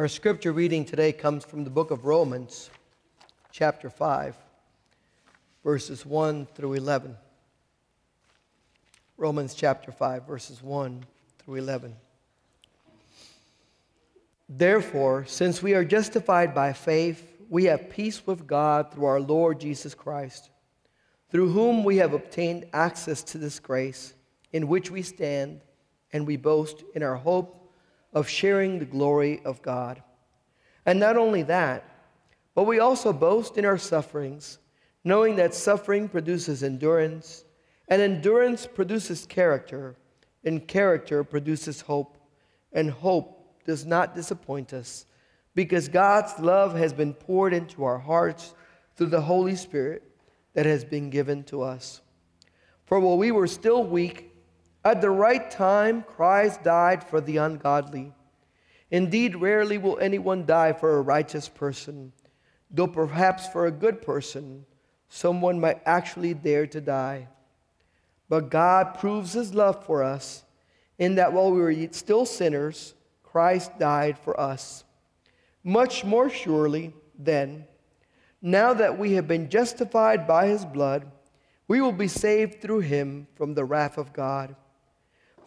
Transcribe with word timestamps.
Our 0.00 0.08
scripture 0.08 0.52
reading 0.52 0.86
today 0.86 1.12
comes 1.12 1.44
from 1.44 1.62
the 1.62 1.68
book 1.68 1.90
of 1.90 2.06
Romans, 2.06 2.70
chapter 3.52 3.90
5, 3.90 4.34
verses 5.62 6.06
1 6.06 6.46
through 6.54 6.72
11. 6.72 7.18
Romans 9.18 9.52
chapter 9.52 9.92
5, 9.92 10.26
verses 10.26 10.62
1 10.62 11.04
through 11.38 11.56
11. 11.56 11.94
Therefore, 14.48 15.26
since 15.26 15.62
we 15.62 15.74
are 15.74 15.84
justified 15.84 16.54
by 16.54 16.72
faith, 16.72 17.36
we 17.50 17.64
have 17.64 17.90
peace 17.90 18.26
with 18.26 18.46
God 18.46 18.90
through 18.90 19.04
our 19.04 19.20
Lord 19.20 19.60
Jesus 19.60 19.94
Christ, 19.94 20.48
through 21.28 21.50
whom 21.50 21.84
we 21.84 21.98
have 21.98 22.14
obtained 22.14 22.64
access 22.72 23.22
to 23.24 23.36
this 23.36 23.60
grace 23.60 24.14
in 24.50 24.66
which 24.66 24.90
we 24.90 25.02
stand, 25.02 25.60
and 26.10 26.26
we 26.26 26.38
boast 26.38 26.84
in 26.94 27.02
our 27.02 27.16
hope 27.16 27.59
of 28.12 28.28
sharing 28.28 28.78
the 28.78 28.84
glory 28.84 29.40
of 29.44 29.62
God. 29.62 30.02
And 30.86 30.98
not 30.98 31.16
only 31.16 31.42
that, 31.44 31.84
but 32.54 32.64
we 32.64 32.80
also 32.80 33.12
boast 33.12 33.56
in 33.56 33.64
our 33.64 33.78
sufferings, 33.78 34.58
knowing 35.04 35.36
that 35.36 35.54
suffering 35.54 36.08
produces 36.08 36.62
endurance, 36.62 37.44
and 37.88 38.02
endurance 38.02 38.66
produces 38.66 39.26
character, 39.26 39.96
and 40.44 40.66
character 40.66 41.22
produces 41.24 41.82
hope, 41.82 42.18
and 42.72 42.90
hope 42.90 43.64
does 43.64 43.86
not 43.86 44.14
disappoint 44.14 44.72
us, 44.72 45.06
because 45.54 45.88
God's 45.88 46.38
love 46.38 46.74
has 46.76 46.92
been 46.92 47.14
poured 47.14 47.52
into 47.52 47.84
our 47.84 47.98
hearts 47.98 48.54
through 48.96 49.08
the 49.08 49.20
Holy 49.20 49.56
Spirit 49.56 50.02
that 50.54 50.66
has 50.66 50.84
been 50.84 51.10
given 51.10 51.44
to 51.44 51.62
us. 51.62 52.00
For 52.86 52.98
while 52.98 53.18
we 53.18 53.30
were 53.30 53.46
still 53.46 53.84
weak, 53.84 54.29
at 54.84 55.00
the 55.00 55.10
right 55.10 55.50
time, 55.50 56.02
Christ 56.02 56.62
died 56.62 57.04
for 57.04 57.20
the 57.20 57.36
ungodly. 57.36 58.12
Indeed, 58.90 59.36
rarely 59.36 59.78
will 59.78 59.98
anyone 59.98 60.46
die 60.46 60.72
for 60.72 60.96
a 60.96 61.02
righteous 61.02 61.48
person, 61.48 62.12
though 62.70 62.86
perhaps 62.86 63.46
for 63.46 63.66
a 63.66 63.70
good 63.70 64.02
person, 64.02 64.64
someone 65.08 65.60
might 65.60 65.82
actually 65.84 66.34
dare 66.34 66.66
to 66.68 66.80
die. 66.80 67.28
But 68.28 68.50
God 68.50 68.98
proves 68.98 69.32
his 69.32 69.54
love 69.54 69.84
for 69.84 70.02
us 70.02 70.44
in 70.98 71.16
that 71.16 71.32
while 71.32 71.50
we 71.50 71.60
were 71.60 71.88
still 71.92 72.24
sinners, 72.24 72.94
Christ 73.22 73.78
died 73.78 74.18
for 74.18 74.38
us. 74.40 74.84
Much 75.62 76.04
more 76.04 76.30
surely, 76.30 76.94
then, 77.18 77.64
now 78.40 78.72
that 78.72 78.98
we 78.98 79.12
have 79.12 79.28
been 79.28 79.50
justified 79.50 80.26
by 80.26 80.46
his 80.46 80.64
blood, 80.64 81.10
we 81.68 81.80
will 81.80 81.92
be 81.92 82.08
saved 82.08 82.60
through 82.60 82.80
him 82.80 83.26
from 83.34 83.54
the 83.54 83.64
wrath 83.64 83.98
of 83.98 84.12
God. 84.12 84.56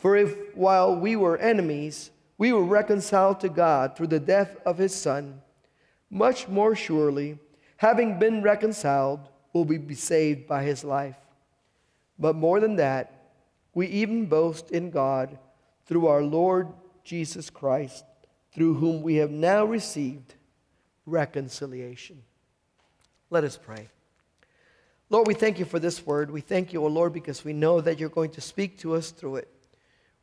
For 0.04 0.18
if 0.18 0.54
while 0.54 0.94
we 0.94 1.16
were 1.16 1.38
enemies, 1.38 2.12
we 2.38 2.52
were 2.52 2.66
reconciled 2.66 3.40
to 3.40 3.48
God 3.48 3.96
through 3.96 4.08
the 4.08 4.20
death 4.20 4.58
of 4.66 4.78
his 4.78 4.94
Son, 4.94 5.42
much 6.10 6.50
more 6.50 6.76
surely, 6.76 7.40
having 7.78 8.20
been 8.20 8.42
reconciled, 8.42 9.22
will 9.54 9.64
we 9.64 9.78
be 9.78 9.96
saved 9.96 10.46
by 10.46 10.64
his 10.64 10.84
life. 10.84 11.16
But 12.20 12.36
more 12.36 12.60
than 12.60 12.76
that, 12.76 13.30
we 13.74 13.88
even 13.88 14.26
boast 14.26 14.72
in 14.72 14.90
God 14.90 15.40
through 15.86 16.08
our 16.08 16.22
Lord 16.22 16.68
Jesus 17.06 17.50
Christ, 17.50 18.04
through 18.54 18.74
whom 18.74 19.04
we 19.04 19.16
have 19.16 19.32
now 19.32 19.64
received 19.64 20.34
reconciliation. 21.06 22.22
Let 23.30 23.46
us 23.46 23.58
pray. 23.58 23.88
Lord, 25.10 25.28
we 25.28 25.34
thank 25.34 25.60
you 25.60 25.66
for 25.66 25.80
this 25.80 26.06
word. 26.06 26.30
We 26.30 26.42
thank 26.42 26.74
you, 26.74 26.84
O 26.84 26.88
Lord, 26.88 27.14
because 27.14 27.46
we 27.46 27.54
know 27.54 27.80
that 27.80 28.02
you're 28.02 28.10
going 28.10 28.32
to 28.32 28.42
speak 28.42 28.78
to 28.80 28.96
us 28.96 29.12
through 29.12 29.38
it. 29.38 29.53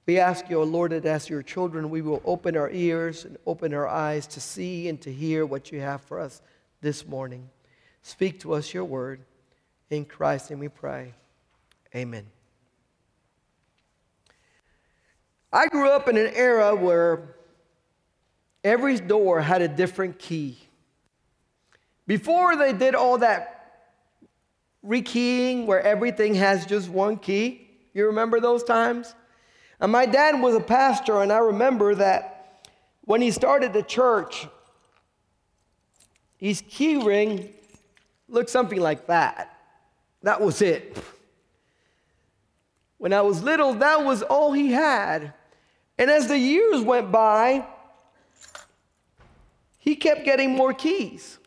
We 0.07 0.19
ask 0.19 0.49
you, 0.51 0.61
O 0.61 0.65
Lord, 0.65 0.93
that 0.93 1.05
as 1.05 1.29
your 1.29 1.43
children, 1.43 1.91
we 1.91 2.03
will 2.03 2.23
open 2.25 2.57
our 2.57 2.71
ears 2.71 3.25
and 3.25 3.37
open 3.47 3.73
our 3.75 3.87
eyes 3.87 4.27
to 4.29 4.41
see 4.41 4.89
and 4.89 5.01
to 5.03 5.13
hear 5.13 5.47
what 5.47 5.71
you 5.71 5.81
have 5.81 6.01
for 6.01 6.19
us 6.19 6.43
this 6.81 7.07
morning. 7.07 7.49
Speak 8.03 8.41
to 8.41 8.55
us 8.55 8.73
your 8.73 8.85
word. 8.85 9.21
In 9.91 10.05
Christ, 10.05 10.53
and 10.53 10.61
we 10.61 10.69
pray. 10.69 11.13
Amen. 11.97 12.25
I 15.53 15.67
grew 15.67 15.91
up 15.91 16.09
in 16.09 16.17
an 16.17 16.31
era 16.33 16.77
where 16.77 17.35
every 18.63 18.99
door 19.01 19.41
had 19.41 19.63
a 19.63 19.69
different 19.69 20.21
key. 20.21 20.59
Before 22.07 22.55
they 22.55 22.73
did 22.73 22.95
all 22.95 23.19
that 23.19 23.57
rekeying 24.87 25.67
where 25.67 25.83
everything 25.83 26.37
has 26.37 26.65
just 26.67 26.89
one 26.89 27.17
key, 27.17 27.69
you 27.93 28.07
remember 28.07 28.39
those 28.39 28.63
times? 28.63 29.15
And 29.81 29.91
my 29.91 30.05
dad 30.05 30.41
was 30.41 30.55
a 30.55 30.61
pastor, 30.61 31.23
and 31.23 31.33
I 31.33 31.39
remember 31.39 31.95
that 31.95 32.69
when 33.05 33.23
he 33.23 33.31
started 33.31 33.73
the 33.73 33.83
church, 33.83 34.47
his 36.37 36.63
key 36.69 36.97
ring 36.97 37.49
looked 38.29 38.51
something 38.51 38.81
like 38.81 39.07
that. 39.07 39.57
That 40.23 40.41
was 40.41 40.61
it. 40.61 40.97
When 42.99 43.15
I 43.15 43.23
was 43.23 43.43
little, 43.43 43.73
that 43.75 44.05
was 44.05 44.23
all 44.23 44.53
he 44.53 44.71
had. 44.71 45.33
And 45.99 46.11
as 46.11 46.29
the 46.29 46.39
years 46.39 46.83
went 46.83 47.11
by, 47.11 47.65
he 49.79 49.97
kept 49.97 50.25
getting 50.25 50.51
more 50.51 50.75
keys 50.75 51.39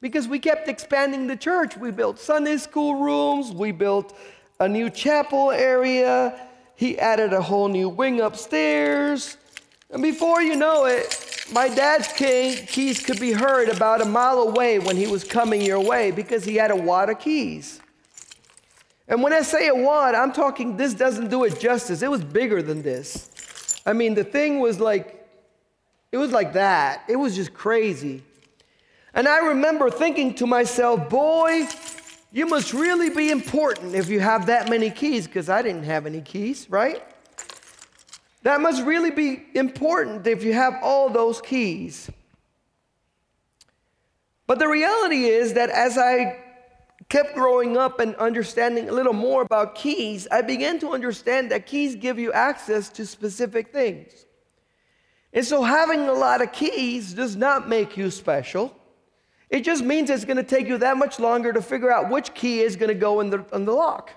because 0.00 0.28
we 0.28 0.38
kept 0.38 0.68
expanding 0.68 1.26
the 1.26 1.36
church. 1.36 1.76
We 1.76 1.90
built 1.90 2.20
Sunday 2.20 2.56
school 2.56 3.02
rooms, 3.02 3.50
we 3.50 3.72
built 3.72 4.16
a 4.60 4.68
new 4.68 4.90
chapel 4.90 5.50
area, 5.50 6.49
he 6.80 6.98
added 6.98 7.34
a 7.34 7.42
whole 7.42 7.68
new 7.68 7.90
wing 7.90 8.22
upstairs. 8.22 9.36
And 9.90 10.02
before 10.02 10.40
you 10.40 10.56
know 10.56 10.86
it, 10.86 11.44
my 11.52 11.68
dad's 11.68 12.08
keys 12.08 13.04
could 13.04 13.20
be 13.20 13.32
heard 13.32 13.68
about 13.68 14.00
a 14.00 14.06
mile 14.06 14.38
away 14.38 14.78
when 14.78 14.96
he 14.96 15.06
was 15.06 15.22
coming 15.22 15.60
your 15.60 15.80
way 15.80 16.10
because 16.10 16.42
he 16.42 16.54
had 16.56 16.70
a 16.70 16.76
wad 16.76 17.10
of 17.10 17.18
keys. 17.18 17.82
And 19.08 19.22
when 19.22 19.34
I 19.34 19.42
say 19.42 19.68
a 19.68 19.74
wad, 19.74 20.14
I'm 20.14 20.32
talking 20.32 20.78
this 20.78 20.94
doesn't 20.94 21.28
do 21.28 21.44
it 21.44 21.60
justice. 21.60 22.00
It 22.00 22.10
was 22.10 22.24
bigger 22.24 22.62
than 22.62 22.80
this. 22.80 23.82
I 23.84 23.92
mean, 23.92 24.14
the 24.14 24.24
thing 24.24 24.58
was 24.58 24.80
like, 24.80 25.28
it 26.12 26.16
was 26.16 26.32
like 26.32 26.54
that. 26.54 27.04
It 27.10 27.16
was 27.16 27.36
just 27.36 27.52
crazy. 27.52 28.22
And 29.12 29.28
I 29.28 29.48
remember 29.48 29.90
thinking 29.90 30.32
to 30.36 30.46
myself, 30.46 31.10
boy, 31.10 31.66
you 32.32 32.46
must 32.46 32.72
really 32.72 33.10
be 33.10 33.30
important 33.30 33.94
if 33.94 34.08
you 34.08 34.20
have 34.20 34.46
that 34.46 34.68
many 34.68 34.90
keys, 34.90 35.26
because 35.26 35.48
I 35.48 35.62
didn't 35.62 35.82
have 35.84 36.06
any 36.06 36.20
keys, 36.20 36.68
right? 36.70 37.02
That 38.42 38.60
must 38.60 38.84
really 38.84 39.10
be 39.10 39.46
important 39.54 40.26
if 40.26 40.44
you 40.44 40.52
have 40.52 40.74
all 40.82 41.10
those 41.10 41.40
keys. 41.40 42.10
But 44.46 44.58
the 44.58 44.68
reality 44.68 45.26
is 45.26 45.54
that 45.54 45.70
as 45.70 45.98
I 45.98 46.38
kept 47.08 47.34
growing 47.34 47.76
up 47.76 48.00
and 48.00 48.14
understanding 48.16 48.88
a 48.88 48.92
little 48.92 49.12
more 49.12 49.42
about 49.42 49.74
keys, 49.74 50.26
I 50.30 50.42
began 50.42 50.78
to 50.80 50.90
understand 50.90 51.50
that 51.50 51.66
keys 51.66 51.96
give 51.96 52.18
you 52.18 52.32
access 52.32 52.88
to 52.90 53.04
specific 53.04 53.72
things. 53.72 54.24
And 55.32 55.44
so 55.44 55.62
having 55.62 56.08
a 56.08 56.12
lot 56.12 56.42
of 56.42 56.52
keys 56.52 57.12
does 57.12 57.36
not 57.36 57.68
make 57.68 57.96
you 57.96 58.10
special. 58.10 58.76
It 59.50 59.64
just 59.64 59.84
means 59.84 60.08
it's 60.10 60.24
going 60.24 60.36
to 60.36 60.44
take 60.44 60.68
you 60.68 60.78
that 60.78 60.96
much 60.96 61.18
longer 61.18 61.52
to 61.52 61.60
figure 61.60 61.92
out 61.92 62.08
which 62.08 62.32
key 62.34 62.60
is 62.60 62.76
going 62.76 62.88
to 62.88 62.94
go 62.94 63.20
in 63.20 63.30
the, 63.30 63.44
in 63.52 63.64
the 63.64 63.72
lock. 63.72 64.12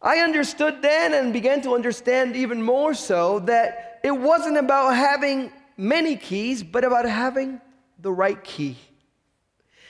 I 0.00 0.18
understood 0.18 0.80
then 0.80 1.12
and 1.12 1.32
began 1.32 1.60
to 1.62 1.74
understand 1.74 2.34
even 2.34 2.62
more 2.62 2.94
so 2.94 3.40
that 3.40 4.00
it 4.02 4.12
wasn't 4.12 4.56
about 4.56 4.94
having 4.94 5.52
many 5.76 6.16
keys, 6.16 6.62
but 6.62 6.84
about 6.84 7.04
having 7.04 7.60
the 7.98 8.12
right 8.12 8.42
key. 8.42 8.76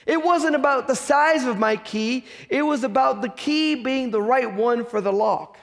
It 0.06 0.25
wasn't 0.25 0.56
about 0.56 0.88
the 0.88 0.97
size 0.97 1.44
of 1.44 1.58
my 1.58 1.76
key, 1.76 2.25
it 2.48 2.62
was 2.62 2.82
about 2.82 3.20
the 3.22 3.28
key 3.28 3.75
being 3.76 4.10
the 4.10 4.22
right 4.22 4.53
one 4.53 4.84
for 4.84 5.00
the 5.00 5.12
lock. 5.12 5.58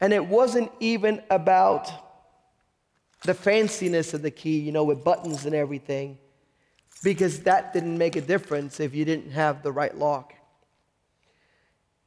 And 0.00 0.12
it 0.12 0.24
wasn't 0.24 0.70
even 0.78 1.22
about 1.28 1.90
the 3.24 3.34
fanciness 3.34 4.14
of 4.14 4.22
the 4.22 4.30
key, 4.30 4.58
you 4.58 4.72
know, 4.72 4.84
with 4.84 5.04
buttons 5.04 5.46
and 5.46 5.54
everything, 5.54 6.18
because 7.02 7.40
that 7.40 7.72
didn't 7.72 7.98
make 7.98 8.16
a 8.16 8.20
difference 8.20 8.80
if 8.80 8.94
you 8.94 9.04
didn't 9.04 9.32
have 9.32 9.62
the 9.62 9.72
right 9.72 9.96
lock. 9.96 10.34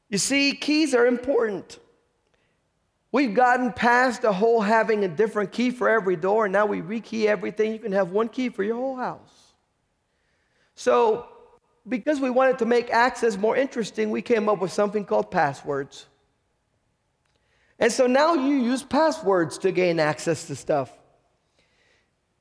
You 0.10 0.18
see, 0.18 0.54
keys 0.54 0.94
are 0.94 1.06
important. 1.06 1.80
We've 3.12 3.34
gotten 3.34 3.74
past 3.74 4.22
the 4.22 4.32
whole 4.32 4.62
having 4.62 5.04
a 5.04 5.08
different 5.08 5.52
key 5.52 5.72
for 5.72 5.90
every 5.90 6.16
door, 6.16 6.46
and 6.46 6.54
now 6.54 6.66
we 6.66 6.82
rekey 6.82 7.26
everything. 7.26 7.74
You 7.74 7.80
can 7.80 7.92
have 7.92 8.12
one 8.12 8.30
key 8.30 8.50
for 8.50 8.64
your 8.64 8.76
whole 8.76 8.96
house. 8.96 9.54
So, 10.76 11.28
because 11.88 12.20
we 12.20 12.30
wanted 12.30 12.60
to 12.60 12.66
make 12.66 12.90
access 12.90 13.38
more 13.38 13.56
interesting, 13.56 14.12
we 14.12 14.22
came 14.22 14.48
up 14.48 14.60
with 14.60 14.72
something 14.72 15.04
called 15.04 15.32
passwords. 15.32 16.06
And 17.80 17.92
so 17.92 18.06
now 18.06 18.36
you 18.36 18.56
use 18.56 18.84
passwords 18.84 19.58
to 19.60 19.72
gain 19.72 20.00
access 20.00 20.46
to 20.48 20.56
stuff. 20.56 20.92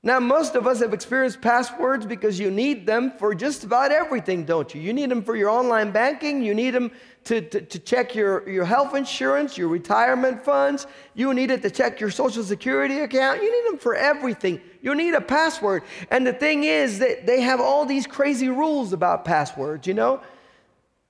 Now, 0.03 0.19
most 0.19 0.55
of 0.55 0.67
us 0.67 0.81
have 0.81 0.95
experienced 0.95 1.43
passwords 1.43 2.07
because 2.07 2.41
you 2.41 2.51
need 2.51 2.87
them 2.87 3.13
for 3.19 3.35
just 3.35 3.65
about 3.65 3.93
everything, 3.93 4.47
don't 4.47 4.75
you? 4.75 4.81
You 4.81 4.95
need 4.95 5.11
them 5.11 5.23
for 5.23 5.37
your 5.37 5.51
online 5.51 5.91
banking, 5.91 6.43
you 6.43 6.55
need 6.55 6.71
them 6.71 6.91
to, 7.25 7.43
to, 7.43 7.61
to, 7.61 7.79
check 7.79 8.15
your, 8.15 8.49
your 8.49 8.65
health 8.65 8.95
insurance, 8.95 9.59
your 9.59 9.69
retirement 9.69 10.43
funds, 10.43 10.87
you 11.13 11.35
need 11.35 11.51
it 11.51 11.61
to 11.61 11.71
check 11.71 12.01
your 12.01 12.11
social 12.11 12.43
security 12.43 13.01
account, 13.01 13.43
you 13.43 13.53
need 13.53 13.71
them 13.71 13.79
for 13.79 13.95
everything. 13.95 14.59
You 14.81 14.95
need 14.95 15.13
a 15.13 15.21
password. 15.21 15.83
And 16.11 16.27
the 16.27 16.33
thing 16.33 16.65
is 16.65 16.99
that 17.01 17.27
they 17.27 17.43
have 17.43 17.61
all 17.61 17.85
these 17.85 18.07
crazy 18.07 18.49
rules 18.49 18.95
about 18.95 19.27
passwords, 19.27 19.87
you 19.87 19.93
know? 19.93 20.23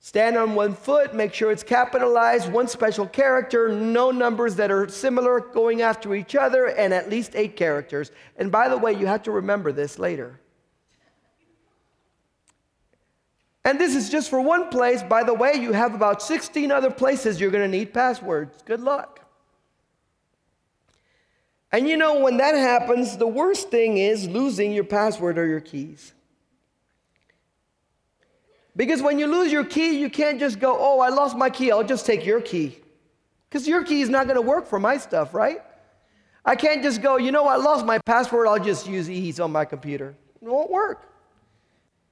Stand 0.03 0.35
on 0.35 0.55
one 0.55 0.73
foot, 0.73 1.13
make 1.13 1.31
sure 1.31 1.51
it's 1.51 1.61
capitalized, 1.61 2.51
one 2.51 2.67
special 2.67 3.05
character, 3.05 3.69
no 3.69 4.09
numbers 4.09 4.55
that 4.55 4.71
are 4.71 4.89
similar 4.89 5.39
going 5.39 5.83
after 5.83 6.15
each 6.15 6.35
other, 6.35 6.65
and 6.65 6.91
at 6.91 7.07
least 7.07 7.35
eight 7.35 7.55
characters. 7.55 8.11
And 8.35 8.51
by 8.51 8.67
the 8.67 8.79
way, 8.79 8.93
you 8.93 9.05
have 9.05 9.21
to 9.23 9.31
remember 9.31 9.71
this 9.71 9.99
later. 9.99 10.39
And 13.63 13.79
this 13.79 13.95
is 13.95 14.09
just 14.09 14.31
for 14.31 14.41
one 14.41 14.69
place. 14.69 15.03
By 15.03 15.21
the 15.21 15.35
way, 15.35 15.53
you 15.53 15.71
have 15.71 15.93
about 15.93 16.23
16 16.23 16.71
other 16.71 16.89
places 16.89 17.39
you're 17.39 17.51
going 17.51 17.71
to 17.71 17.77
need 17.77 17.93
passwords. 17.93 18.57
Good 18.65 18.79
luck. 18.79 19.19
And 21.71 21.87
you 21.87 21.95
know, 21.95 22.21
when 22.21 22.37
that 22.37 22.55
happens, 22.55 23.17
the 23.17 23.27
worst 23.27 23.69
thing 23.69 23.99
is 23.99 24.27
losing 24.27 24.73
your 24.73 24.83
password 24.83 25.37
or 25.37 25.45
your 25.45 25.59
keys. 25.59 26.13
Because 28.75 29.01
when 29.01 29.19
you 29.19 29.27
lose 29.27 29.51
your 29.51 29.65
key, 29.65 29.99
you 29.99 30.09
can't 30.09 30.39
just 30.39 30.59
go, 30.59 30.77
oh, 30.79 30.99
I 30.99 31.09
lost 31.09 31.37
my 31.37 31.49
key, 31.49 31.71
I'll 31.71 31.83
just 31.83 32.05
take 32.05 32.25
your 32.25 32.41
key. 32.41 32.77
Because 33.49 33.67
your 33.67 33.83
key 33.83 34.01
is 34.01 34.09
not 34.09 34.27
going 34.27 34.37
to 34.37 34.41
work 34.41 34.65
for 34.65 34.79
my 34.79 34.97
stuff, 34.97 35.33
right? 35.33 35.61
I 36.45 36.55
can't 36.55 36.81
just 36.81 37.01
go, 37.01 37.17
you 37.17 37.31
know, 37.31 37.47
I 37.47 37.57
lost 37.57 37.85
my 37.85 37.99
password, 37.99 38.47
I'll 38.47 38.63
just 38.63 38.87
use 38.87 39.09
ease 39.09 39.39
on 39.39 39.51
my 39.51 39.65
computer. 39.65 40.15
It 40.41 40.47
won't 40.47 40.71
work. 40.71 41.07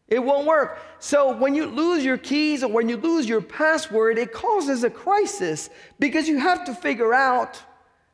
It 0.10 0.20
won't 0.20 0.48
work. 0.48 0.80
So 1.00 1.36
when 1.38 1.56
you 1.56 1.68
lose 1.68 2.04
your 2.04 2.18
keys 2.18 2.64
or 2.64 2.72
when 2.72 2.90
you 2.90 2.98
lose 2.98 3.30
your 3.30 3.42
password, 3.42 4.18
it 4.18 4.34
causes 4.34 4.84
a 4.84 4.90
crisis 4.90 5.70
because 6.00 6.28
you 6.28 6.40
have 6.40 6.66
to 6.66 6.74
figure 6.74 7.14
out 7.14 7.62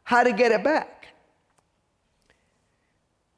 how 0.03 0.23
to 0.23 0.31
get 0.31 0.51
it 0.51 0.63
back. 0.63 1.07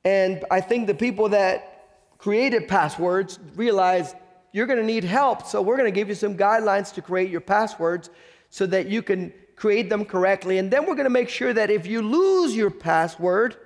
And 0.04 0.44
I 0.50 0.62
think 0.62 0.88
the 0.88 0.96
people 0.96 1.30
that 1.30 1.88
created 2.18 2.68
passwords 2.68 3.40
realized 3.56 4.16
you're 4.52 4.66
going 4.66 4.80
to 4.80 4.86
need 4.86 5.04
help. 5.04 5.46
So 5.46 5.62
we're 5.62 5.78
going 5.78 5.92
to 5.92 5.96
give 5.96 6.10
you 6.10 6.16
some 6.16 6.38
guidelines 6.38 6.94
to 6.94 7.02
create 7.02 7.30
your 7.30 7.42
passwords 7.42 8.10
so 8.50 8.66
that 8.68 8.88
you 8.88 9.02
can 9.02 9.34
create 9.56 9.90
them 9.90 10.06
correctly. 10.06 10.58
And 10.58 10.72
then 10.72 10.86
we're 10.86 10.96
going 10.96 11.06
to 11.06 11.10
make 11.10 11.30
sure 11.30 11.54
that 11.54 11.70
if 11.70 11.86
you 11.86 12.02
lose 12.02 12.56
your 12.56 12.70
password, 12.70 13.58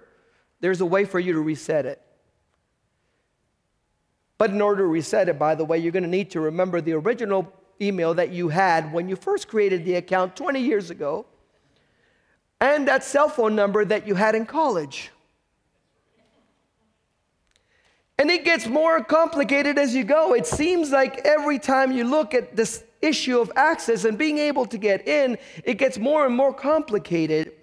there's 0.60 0.81
a 0.81 0.86
way 0.86 1.06
for 1.06 1.19
you 1.19 1.33
to 1.33 1.39
reset 1.39 1.86
it. 1.86 2.01
But 4.38 4.50
in 4.50 4.62
order 4.62 4.81
to 4.81 4.88
reset 4.88 5.30
it, 5.30 5.38
by 5.38 5.54
the 5.54 5.66
way, 5.66 5.78
you're 5.78 5.92
going 5.92 6.04
to 6.04 6.10
need 6.10 6.31
to 6.31 6.39
remember 6.39 6.81
the 6.81 6.94
original 6.94 7.54
email 7.80 8.13
that 8.16 8.31
you 8.31 8.50
had 8.50 8.92
when 8.92 9.07
you 9.07 9.16
first 9.16 9.48
created 9.48 9.86
the 9.86 9.95
account 9.95 10.36
20 10.36 10.60
years 10.60 10.89
ago 10.89 11.25
and 12.60 12.88
that 12.88 13.04
cell 13.04 13.28
phone 13.28 13.56
number 13.56 13.83
that 13.83 14.07
you 14.07 14.16
had 14.16 14.36
in 14.36 14.45
college. 14.45 15.12
And 18.21 18.29
it 18.29 18.45
gets 18.45 18.68
more 18.68 19.03
complicated 19.03 19.79
as 19.79 19.95
you 19.95 20.03
go. 20.03 20.35
It 20.35 20.45
seems 20.45 20.91
like 20.91 21.21
every 21.25 21.57
time 21.57 21.91
you 21.91 22.03
look 22.03 22.35
at 22.35 22.56
this 22.56 22.83
issue 23.01 23.39
of 23.39 23.51
access 23.56 24.06
and 24.06 24.15
being 24.15 24.38
able 24.38 24.68
to 24.68 24.77
get 24.77 25.07
in, 25.07 25.39
it 25.63 25.79
gets 25.79 25.97
more 25.97 26.27
and 26.27 26.35
more 26.35 26.53
complicated. 26.53 27.53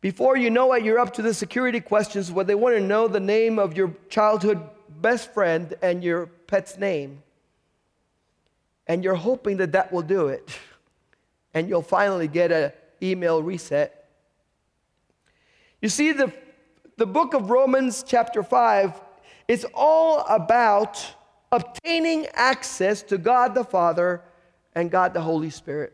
Before 0.00 0.36
you 0.36 0.50
know 0.50 0.72
it, 0.72 0.82
you're 0.82 0.98
up 0.98 1.12
to 1.14 1.22
the 1.22 1.32
security 1.32 1.78
questions 1.78 2.32
where 2.32 2.44
they 2.44 2.56
want 2.56 2.74
to 2.74 2.80
know 2.80 3.06
the 3.06 3.20
name 3.20 3.60
of 3.60 3.76
your 3.76 3.94
childhood 4.08 4.60
best 5.00 5.32
friend 5.32 5.72
and 5.82 6.02
your 6.02 6.26
pet's 6.26 6.76
name. 6.76 7.22
And 8.88 9.04
you're 9.04 9.14
hoping 9.14 9.58
that 9.58 9.70
that 9.70 9.92
will 9.92 10.02
do 10.02 10.26
it. 10.26 10.50
And 11.54 11.68
you'll 11.68 11.82
finally 11.82 12.26
get 12.28 12.50
an 12.50 12.72
email 13.02 13.40
reset. 13.40 14.08
You 15.82 15.88
see, 15.88 16.12
the, 16.12 16.32
the 16.96 17.06
book 17.06 17.34
of 17.34 17.50
Romans, 17.50 18.04
chapter 18.06 18.44
5, 18.44 19.00
it's 19.50 19.66
all 19.74 20.24
about 20.28 21.04
obtaining 21.50 22.28
access 22.34 23.02
to 23.02 23.18
God 23.18 23.52
the 23.52 23.64
Father 23.64 24.22
and 24.76 24.92
God 24.92 25.12
the 25.12 25.20
Holy 25.20 25.50
Spirit. 25.50 25.92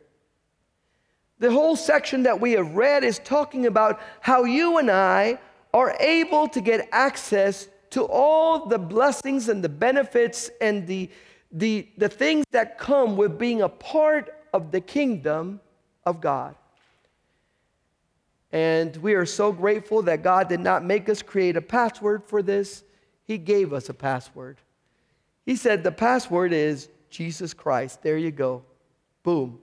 The 1.39 1.51
whole 1.51 1.75
section 1.75 2.25
that 2.25 2.39
we 2.39 2.53
have 2.53 2.75
read 2.75 3.03
is 3.03 3.19
talking 3.19 3.65
about 3.65 3.99
how 4.21 4.45
you 4.45 4.77
and 4.77 4.91
I 4.91 5.39
are 5.73 5.97
able 6.01 6.49
to 6.49 6.61
get 6.61 6.87
access 6.93 7.69
to 7.93 8.05
all 8.05 8.67
the 8.67 8.77
blessings 8.77 9.49
and 9.49 9.65
the 9.65 9.71
benefits 9.71 10.51
and 10.61 10.87
the, 10.87 11.09
the, 11.51 11.89
the 11.97 12.11
things 12.11 12.45
that 12.51 12.77
come 12.77 13.17
with 13.17 13.39
being 13.39 13.63
a 13.63 13.71
part 13.71 14.35
of 14.53 14.71
the 14.71 14.83
kingdom 14.83 15.61
of 16.05 16.21
God. 16.21 16.55
And 18.53 18.95
we 18.99 19.15
are 19.15 19.25
so 19.25 19.51
grateful 19.51 20.03
that 20.03 20.23
God 20.23 20.51
did 20.51 20.61
not 20.61 20.85
make 20.85 21.09
us 21.09 21.23
create 21.23 21.57
a 21.57 21.63
password 21.63 22.23
for 22.23 22.43
this. 22.43 22.83
He 23.27 23.39
gave 23.39 23.73
us 23.73 23.89
a 23.89 23.95
password. 23.95 24.59
He 25.45 25.57
said 25.57 25.83
the 25.83 25.93
password 25.93 26.53
is 26.53 26.89
Jesus 27.11 27.55
Christ. 27.55 28.03
There 28.03 28.19
you 28.19 28.31
go. 28.31 28.63
Boom. 29.23 29.59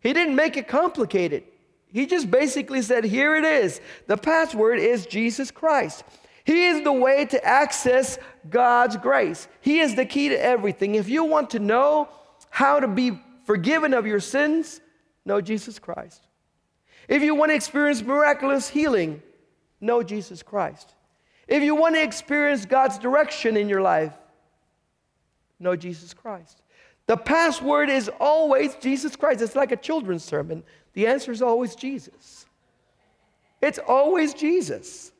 He 0.00 0.12
didn't 0.12 0.36
make 0.36 0.56
it 0.56 0.68
complicated. 0.68 1.44
He 1.92 2.06
just 2.06 2.30
basically 2.30 2.82
said, 2.82 3.04
Here 3.04 3.34
it 3.36 3.44
is. 3.44 3.80
The 4.06 4.16
password 4.16 4.78
is 4.78 5.06
Jesus 5.06 5.50
Christ. 5.50 6.04
He 6.44 6.66
is 6.68 6.82
the 6.82 6.92
way 6.92 7.26
to 7.26 7.44
access 7.44 8.18
God's 8.48 8.96
grace. 8.96 9.48
He 9.60 9.80
is 9.80 9.94
the 9.94 10.06
key 10.06 10.30
to 10.30 10.40
everything. 10.42 10.94
If 10.94 11.08
you 11.08 11.24
want 11.24 11.50
to 11.50 11.58
know 11.58 12.08
how 12.50 12.80
to 12.80 12.88
be 12.88 13.18
forgiven 13.44 13.92
of 13.92 14.06
your 14.06 14.20
sins, 14.20 14.80
know 15.24 15.40
Jesus 15.40 15.78
Christ. 15.78 16.26
If 17.06 17.22
you 17.22 17.34
want 17.34 17.50
to 17.50 17.54
experience 17.54 18.02
miraculous 18.02 18.68
healing, 18.68 19.22
know 19.80 20.02
Jesus 20.02 20.42
Christ. 20.42 20.94
If 21.48 21.62
you 21.62 21.74
want 21.74 21.94
to 21.94 22.02
experience 22.02 22.66
God's 22.66 22.98
direction 22.98 23.56
in 23.56 23.68
your 23.68 23.80
life, 23.80 24.12
know 25.58 25.74
Jesus 25.74 26.14
Christ. 26.14 26.62
The 27.06 27.16
password 27.16 27.88
is 27.88 28.10
always 28.20 28.74
Jesus 28.76 29.16
Christ. 29.16 29.40
It's 29.40 29.56
like 29.56 29.72
a 29.72 29.76
children's 29.76 30.22
sermon. 30.22 30.62
The 30.92 31.06
answer 31.06 31.32
is 31.32 31.40
always 31.40 31.74
Jesus. 31.74 32.44
It's 33.62 33.78
always 33.78 34.34
Jesus. 34.34 35.10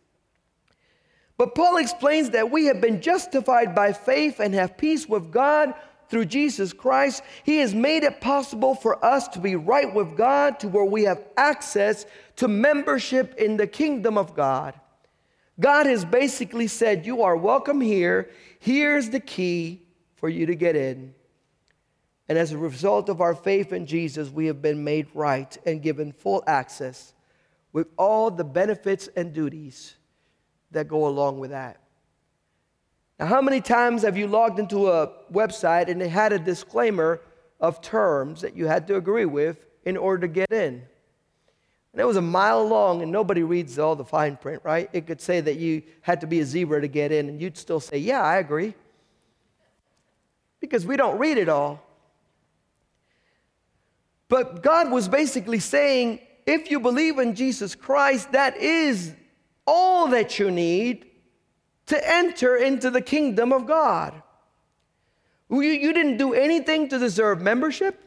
But 1.39 1.55
Paul 1.55 1.79
explains 1.79 2.31
that 2.31 2.51
we 2.51 2.67
have 2.67 2.81
been 2.81 3.01
justified 3.01 3.75
by 3.75 3.95
faith 3.95 4.39
and 4.39 4.53
have 4.55 4.77
peace 4.77 5.09
with 5.09 5.33
God 5.33 5.73
through 6.11 6.27
Jesus 6.27 6.73
Christ. 6.75 7.23
He 7.45 7.59
has 7.59 7.75
made 7.75 8.03
it 8.03 8.21
possible 8.21 8.75
for 8.75 9.03
us 9.03 9.29
to 9.29 9.39
be 9.39 9.57
right 9.57 9.93
with 9.93 10.17
God 10.17 10.61
to 10.61 10.69
where 10.69 10.85
we 10.85 11.05
have 11.05 11.25
access 11.37 12.05
to 12.37 12.49
membership 12.49 13.35
in 13.37 13.57
the 13.57 13.67
kingdom 13.67 14.19
of 14.19 14.35
God. 14.35 14.75
God 15.61 15.87
has 15.87 16.05
basically 16.05 16.67
said, 16.67 17.05
You 17.05 17.23
are 17.23 17.37
welcome 17.37 17.81
here. 17.81 18.31
Here's 18.61 19.11
the 19.11 19.21
key 19.21 19.83
for 20.15 20.29
you 20.29 20.47
to 20.47 20.55
get 20.55 20.77
in. 20.77 21.15
And 22.29 22.37
as 22.37 22.53
a 22.53 22.59
result 22.59 23.09
of 23.09 23.21
our 23.21 23.35
faith 23.35 23.73
in 23.73 23.87
Jesus, 23.87 24.29
we 24.29 24.47
have 24.47 24.61
been 24.61 24.85
made 24.85 25.09
right 25.15 25.57
and 25.65 25.83
given 25.83 26.13
full 26.13 26.45
access 26.47 27.15
with 27.73 27.89
all 27.97 28.31
the 28.31 28.45
benefits 28.45 29.09
and 29.17 29.33
duties 29.33 29.95
that 30.71 30.89
go 30.89 31.07
along 31.07 31.39
with 31.39 31.51
that. 31.51 31.81
Now, 33.19 33.27
how 33.27 33.41
many 33.41 33.61
times 33.61 34.03
have 34.03 34.17
you 34.17 34.27
logged 34.27 34.59
into 34.59 34.91
a 34.91 35.11
website 35.33 35.89
and 35.89 36.01
it 36.03 36.11
had 36.11 36.33
a 36.33 36.39
disclaimer 36.39 37.21
of 37.61 37.81
terms 37.81 38.43
that 38.43 38.55
you 38.55 38.67
had 38.67 38.87
to 38.89 38.97
agree 38.97 39.25
with 39.25 39.65
in 39.85 39.97
order 39.97 40.27
to 40.27 40.29
get 40.29 40.53
in? 40.53 40.83
And 41.93 42.01
it 42.01 42.05
was 42.05 42.17
a 42.17 42.23
mile 42.23 42.67
long, 42.67 43.03
and 43.03 43.11
nobody 43.11 43.43
reads 43.43 43.79
all 43.79 43.97
the 43.97 44.05
fine 44.05 44.37
print, 44.37 44.63
right? 44.65 44.91
It 44.93 45.07
could 45.07 45.21
say 45.21 45.41
that 45.41 45.57
you 45.57 45.83
had 46.03 46.21
to 46.21 46.27
be 46.27 46.41
a 46.41 46.45
zebra 46.45 46.81
to 46.81 46.89
get 46.89 47.13
in, 47.13 47.29
and 47.29 47.41
you'd 47.41 47.57
still 47.57 47.81
say, 47.81 47.99
Yeah, 47.99 48.23
I 48.23 48.37
agree. 48.37 48.75
Because 50.61 50.87
we 50.87 50.97
don't 50.97 51.19
read 51.19 51.39
it 51.39 51.49
all. 51.49 51.83
But 54.29 54.63
God 54.63 54.91
was 54.91 55.09
basically 55.09 55.59
saying, 55.59 56.21
if 56.47 56.71
you 56.71 56.81
believe 56.81 57.19
in 57.19 57.35
Jesus 57.35 57.75
Christ, 57.75 58.33
that 58.33 58.57
is 58.57 59.15
all 59.67 60.09
that 60.09 60.39
you 60.39 60.51
need 60.51 61.07
to 61.87 62.11
enter 62.11 62.57
into 62.57 62.91
the 62.91 63.01
kingdom 63.01 63.53
of 63.53 63.67
God. 63.67 64.23
You, 65.51 65.61
you 65.61 65.93
didn't 65.93 66.19
do 66.19 66.35
anything 66.35 66.89
to 66.89 66.99
deserve 66.99 67.41
membership. 67.41 67.99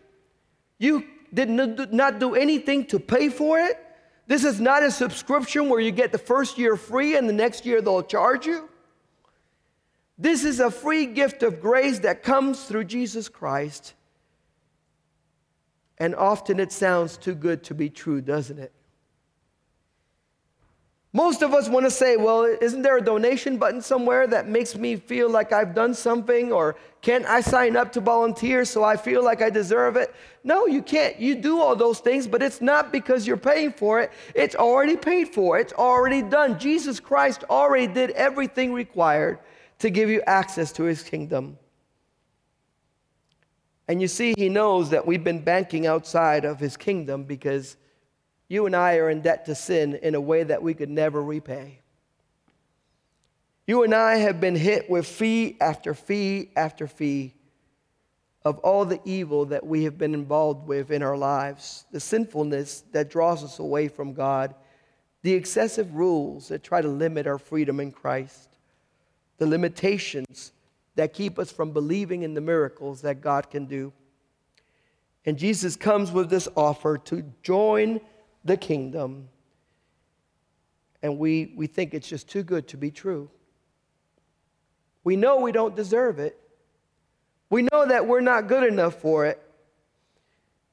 You 0.80 1.04
did 1.34 1.50
not 1.50 2.20
do 2.20 2.36
anything 2.36 2.86
to 2.88 3.00
pay 3.00 3.30
for 3.30 3.60
it. 3.60 3.78
This 4.28 4.44
is 4.44 4.60
not 4.62 4.84
a 4.84 4.92
subscription 4.92 5.70
where 5.70 5.80
you 5.80 5.92
get 5.92 6.12
the 6.12 6.18
first 6.18 6.58
year 6.58 6.76
free 6.78 7.18
and 7.18 7.28
the 7.28 7.34
next 7.34 7.66
year 7.66 7.82
they'll 7.82 8.04
charge 8.04 8.46
you. 8.46 8.70
This 10.18 10.44
is 10.44 10.60
a 10.60 10.70
free 10.70 11.08
gift 11.08 11.42
of 11.42 11.60
grace 11.60 12.00
that 12.00 12.22
comes 12.22 12.66
through 12.66 12.84
Jesus 12.86 13.28
Christ. 13.28 13.94
And 15.98 16.16
often 16.16 16.60
it 16.60 16.72
sounds 16.72 17.18
too 17.18 17.36
good 17.36 17.64
to 17.66 17.74
be 17.74 17.90
true, 17.90 18.22
doesn't 18.22 18.60
it? 18.60 18.72
Most 21.14 21.42
of 21.42 21.54
us 21.54 21.68
want 21.68 21.86
to 21.86 21.92
say, 21.92 22.16
well, 22.16 22.44
isn't 22.44 22.84
there 22.84 22.98
a 22.98 23.04
donation 23.04 23.58
button 23.58 23.82
somewhere 23.82 24.28
that 24.28 24.48
makes 24.48 24.76
me 24.78 24.96
feel 24.96 25.30
like 25.30 25.52
I've 25.52 25.76
done 25.76 25.94
something? 25.94 26.54
Or 26.54 26.78
can't 27.02 27.26
I 27.26 27.42
sign 27.42 27.76
up 27.76 27.92
to 27.94 28.00
volunteer 28.00 28.64
so 28.64 28.86
I 28.86 28.96
feel 28.96 29.22
like 29.22 29.42
I 29.42 29.50
deserve 29.50 29.98
it? 29.98 30.16
No, 30.46 30.68
you 30.68 30.82
can't. 30.82 31.20
You 31.20 31.36
do 31.36 31.60
all 31.60 31.76
those 31.76 32.00
things, 32.00 32.28
but 32.28 32.42
it's 32.42 32.62
not 32.62 32.94
because 32.94 33.28
you're 33.28 33.36
paying 33.36 33.74
for 33.74 34.00
it. 34.00 34.12
It's 34.34 34.56
already 34.56 34.96
paid 34.96 35.28
for, 35.28 35.60
it's 35.60 35.74
already 35.74 36.22
done. 36.22 36.58
Jesus 36.58 37.02
Christ 37.02 37.44
already 37.50 37.88
did 37.88 38.12
everything 38.12 38.72
required 38.72 39.40
to 39.80 39.90
give 39.90 40.10
you 40.10 40.22
access 40.28 40.72
to 40.74 40.84
his 40.84 41.04
kingdom. 41.04 41.58
And 43.90 44.02
you 44.02 44.08
see, 44.08 44.34
he 44.38 44.48
knows 44.48 44.90
that 44.92 45.06
we've 45.06 45.26
been 45.26 45.44
banking 45.44 45.88
outside 45.88 46.46
of 46.46 46.58
his 46.58 46.78
kingdom 46.78 47.26
because 47.26 47.76
you 48.52 48.66
and 48.66 48.76
I 48.76 48.98
are 48.98 49.10
in 49.10 49.22
debt 49.22 49.46
to 49.46 49.56
sin 49.56 49.96
in 49.96 50.14
a 50.14 50.20
way 50.20 50.44
that 50.44 50.62
we 50.62 50.74
could 50.74 50.90
never 50.90 51.24
repay. 51.24 51.80
You 53.66 53.84
and 53.84 53.96
I 53.96 54.16
have 54.18 54.42
been 54.42 54.58
hit 54.58 54.90
with 54.90 55.08
fee 55.08 55.56
after 55.62 55.94
fee 55.94 56.50
after 56.54 56.86
fee 56.86 57.34
of 58.44 58.58
all 58.60 58.84
the 58.84 59.00
evil 59.06 59.46
that 59.46 59.66
we 59.66 59.86
have 59.86 59.98
been 59.98 60.14
involved 60.14 60.68
with 60.68 60.92
in 60.92 61.02
our 61.02 61.16
lives, 61.16 61.86
the 61.94 62.02
sinfulness 62.02 62.84
that 62.92 63.10
draws 63.10 63.42
us 63.42 63.60
away 63.60 63.88
from 63.88 64.14
God, 64.14 64.54
the 65.22 65.32
excessive 65.32 65.96
rules 65.96 66.50
that 66.50 66.62
try 66.62 66.82
to 66.82 66.90
limit 66.90 67.28
our 67.28 67.40
freedom 67.40 67.80
in 67.80 67.94
Christ, 67.94 68.50
the 69.38 69.48
limitations 69.48 70.52
that 70.96 71.14
keep 71.14 71.40
us 71.40 71.54
from 71.54 71.72
believing 71.72 72.24
in 72.24 72.34
the 72.34 72.42
miracles 72.42 73.00
that 73.04 73.22
God 73.22 73.50
can 73.50 73.66
do. 73.66 73.94
And 75.26 75.38
Jesus 75.38 75.78
comes 75.78 76.12
with 76.12 76.30
this 76.30 76.50
offer 76.58 76.98
to 76.98 77.24
join 77.44 78.02
the 78.44 78.58
kingdom, 78.58 79.30
and 81.02 81.18
we, 81.18 81.54
we 81.56 81.68
think 81.68 81.94
it's 81.94 82.08
just 82.08 82.28
too 82.28 82.44
good 82.44 82.68
to 82.70 82.78
be 82.78 82.92
true. 82.92 83.30
We 85.04 85.16
know 85.16 85.40
we 85.40 85.52
don't 85.52 85.76
deserve 85.76 86.20
it. 86.20 86.40
We 87.50 87.64
know 87.64 87.88
that 87.88 88.08
we're 88.08 88.22
not 88.22 88.48
good 88.48 88.64
enough 88.64 88.96
for 88.96 89.26
it. 89.26 89.42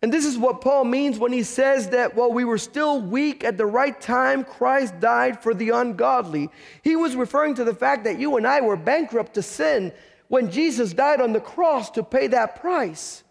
And 0.00 0.12
this 0.12 0.24
is 0.24 0.38
what 0.38 0.60
Paul 0.60 0.84
means 0.84 1.18
when 1.18 1.32
he 1.32 1.42
says 1.42 1.88
that 1.88 2.14
while 2.14 2.30
we 2.30 2.44
were 2.44 2.58
still 2.58 3.00
weak 3.00 3.42
at 3.42 3.56
the 3.56 3.66
right 3.66 4.00
time, 4.00 4.44
Christ 4.44 5.00
died 5.00 5.42
for 5.42 5.54
the 5.54 5.70
ungodly. 5.70 6.50
He 6.82 6.94
was 6.94 7.16
referring 7.16 7.54
to 7.54 7.64
the 7.64 7.74
fact 7.74 8.04
that 8.04 8.20
you 8.20 8.36
and 8.36 8.46
I 8.46 8.60
were 8.60 8.76
bankrupt 8.76 9.34
to 9.34 9.42
sin 9.42 9.92
when 10.28 10.52
Jesus 10.52 10.92
died 10.92 11.20
on 11.20 11.32
the 11.32 11.40
cross 11.40 11.90
to 11.92 12.04
pay 12.04 12.28
that 12.28 12.60
price. 12.60 13.24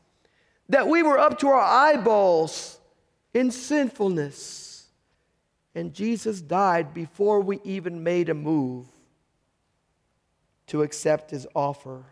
That 0.68 0.90
we 0.90 1.04
were 1.04 1.18
up 1.18 1.40
to 1.40 1.48
our 1.48 1.62
eyeballs 1.62 2.77
in 3.38 3.52
sinfulness. 3.52 4.88
And 5.76 5.94
Jesus 5.94 6.42
died 6.42 6.94
before 6.94 7.40
we 7.40 7.60
even 7.64 8.04
made 8.04 8.30
a 8.30 8.34
move 8.34 8.88
to 10.68 10.82
accept 10.82 11.30
his 11.30 11.46
offer. 11.56 12.04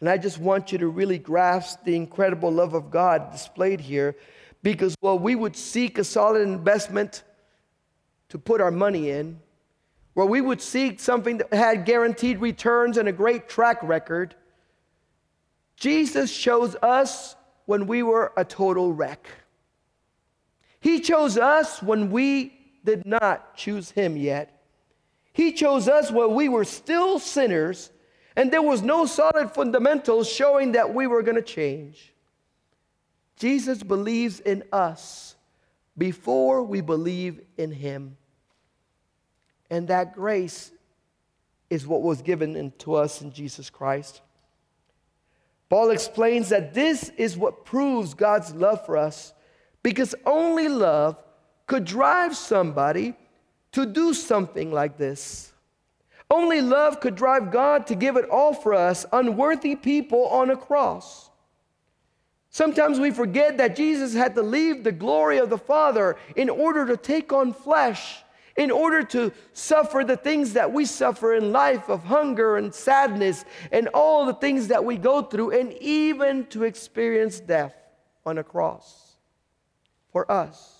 And 0.00 0.10
I 0.10 0.18
just 0.18 0.38
want 0.38 0.72
you 0.72 0.78
to 0.78 0.88
really 0.88 1.18
grasp 1.18 1.84
the 1.84 1.94
incredible 1.94 2.50
love 2.50 2.74
of 2.74 2.90
God 2.90 3.30
displayed 3.30 3.80
here 3.80 4.16
because 4.62 4.96
while 5.00 5.18
we 5.18 5.36
would 5.36 5.56
seek 5.56 5.96
a 5.98 6.04
solid 6.04 6.42
investment 6.42 7.22
to 8.30 8.38
put 8.38 8.60
our 8.60 8.72
money 8.72 9.10
in, 9.10 9.40
where 10.14 10.26
we 10.26 10.40
would 10.40 10.60
seek 10.60 10.98
something 10.98 11.38
that 11.38 11.54
had 11.54 11.84
guaranteed 11.84 12.40
returns 12.40 12.96
and 12.96 13.08
a 13.08 13.12
great 13.12 13.48
track 13.48 13.80
record, 13.82 14.34
Jesus 15.76 16.32
shows 16.32 16.74
us 16.82 17.36
when 17.66 17.86
we 17.86 18.02
were 18.02 18.32
a 18.36 18.44
total 18.44 18.92
wreck. 18.92 19.28
He 20.80 21.00
chose 21.00 21.36
us 21.36 21.82
when 21.82 22.10
we 22.10 22.52
did 22.84 23.04
not 23.04 23.56
choose 23.56 23.90
Him 23.90 24.16
yet. 24.16 24.62
He 25.32 25.52
chose 25.52 25.88
us 25.88 26.10
when 26.10 26.34
we 26.34 26.48
were 26.48 26.64
still 26.64 27.18
sinners 27.18 27.90
and 28.36 28.52
there 28.52 28.62
was 28.62 28.82
no 28.82 29.06
solid 29.06 29.50
fundamentals 29.52 30.30
showing 30.30 30.72
that 30.72 30.94
we 30.94 31.06
were 31.06 31.22
going 31.22 31.36
to 31.36 31.42
change. 31.42 32.12
Jesus 33.36 33.82
believes 33.82 34.40
in 34.40 34.62
us 34.72 35.36
before 35.96 36.62
we 36.62 36.82
believe 36.82 37.40
in 37.56 37.72
Him. 37.72 38.18
And 39.70 39.88
that 39.88 40.14
grace 40.14 40.70
is 41.70 41.86
what 41.86 42.02
was 42.02 42.20
given 42.22 42.72
to 42.78 42.94
us 42.94 43.22
in 43.22 43.32
Jesus 43.32 43.70
Christ. 43.70 44.20
Paul 45.68 45.90
explains 45.90 46.48
that 46.50 46.74
this 46.74 47.10
is 47.16 47.36
what 47.36 47.64
proves 47.64 48.14
God's 48.14 48.54
love 48.54 48.84
for 48.86 48.96
us 48.96 49.34
because 49.82 50.14
only 50.24 50.68
love 50.68 51.22
could 51.66 51.84
drive 51.84 52.36
somebody 52.36 53.14
to 53.72 53.84
do 53.86 54.14
something 54.14 54.72
like 54.72 54.96
this. 54.96 55.52
Only 56.30 56.60
love 56.60 57.00
could 57.00 57.14
drive 57.14 57.52
God 57.52 57.86
to 57.88 57.94
give 57.94 58.16
it 58.16 58.28
all 58.28 58.52
for 58.52 58.74
us, 58.74 59.06
unworthy 59.12 59.76
people 59.76 60.26
on 60.28 60.50
a 60.50 60.56
cross. 60.56 61.30
Sometimes 62.50 62.98
we 62.98 63.10
forget 63.10 63.58
that 63.58 63.76
Jesus 63.76 64.14
had 64.14 64.34
to 64.34 64.42
leave 64.42 64.82
the 64.82 64.92
glory 64.92 65.38
of 65.38 65.50
the 65.50 65.58
Father 65.58 66.16
in 66.36 66.48
order 66.48 66.86
to 66.86 66.96
take 66.96 67.32
on 67.32 67.52
flesh 67.52 68.22
in 68.56 68.70
order 68.70 69.02
to 69.02 69.32
suffer 69.52 70.02
the 70.02 70.16
things 70.16 70.54
that 70.54 70.72
we 70.72 70.84
suffer 70.84 71.34
in 71.34 71.52
life 71.52 71.88
of 71.88 72.04
hunger 72.04 72.56
and 72.56 72.74
sadness 72.74 73.44
and 73.70 73.88
all 73.88 74.24
the 74.24 74.34
things 74.34 74.68
that 74.68 74.84
we 74.84 74.96
go 74.96 75.22
through, 75.22 75.50
and 75.50 75.72
even 75.74 76.46
to 76.46 76.64
experience 76.64 77.38
death 77.38 77.74
on 78.24 78.38
a 78.38 78.44
cross 78.44 79.16
for 80.10 80.30
us, 80.30 80.72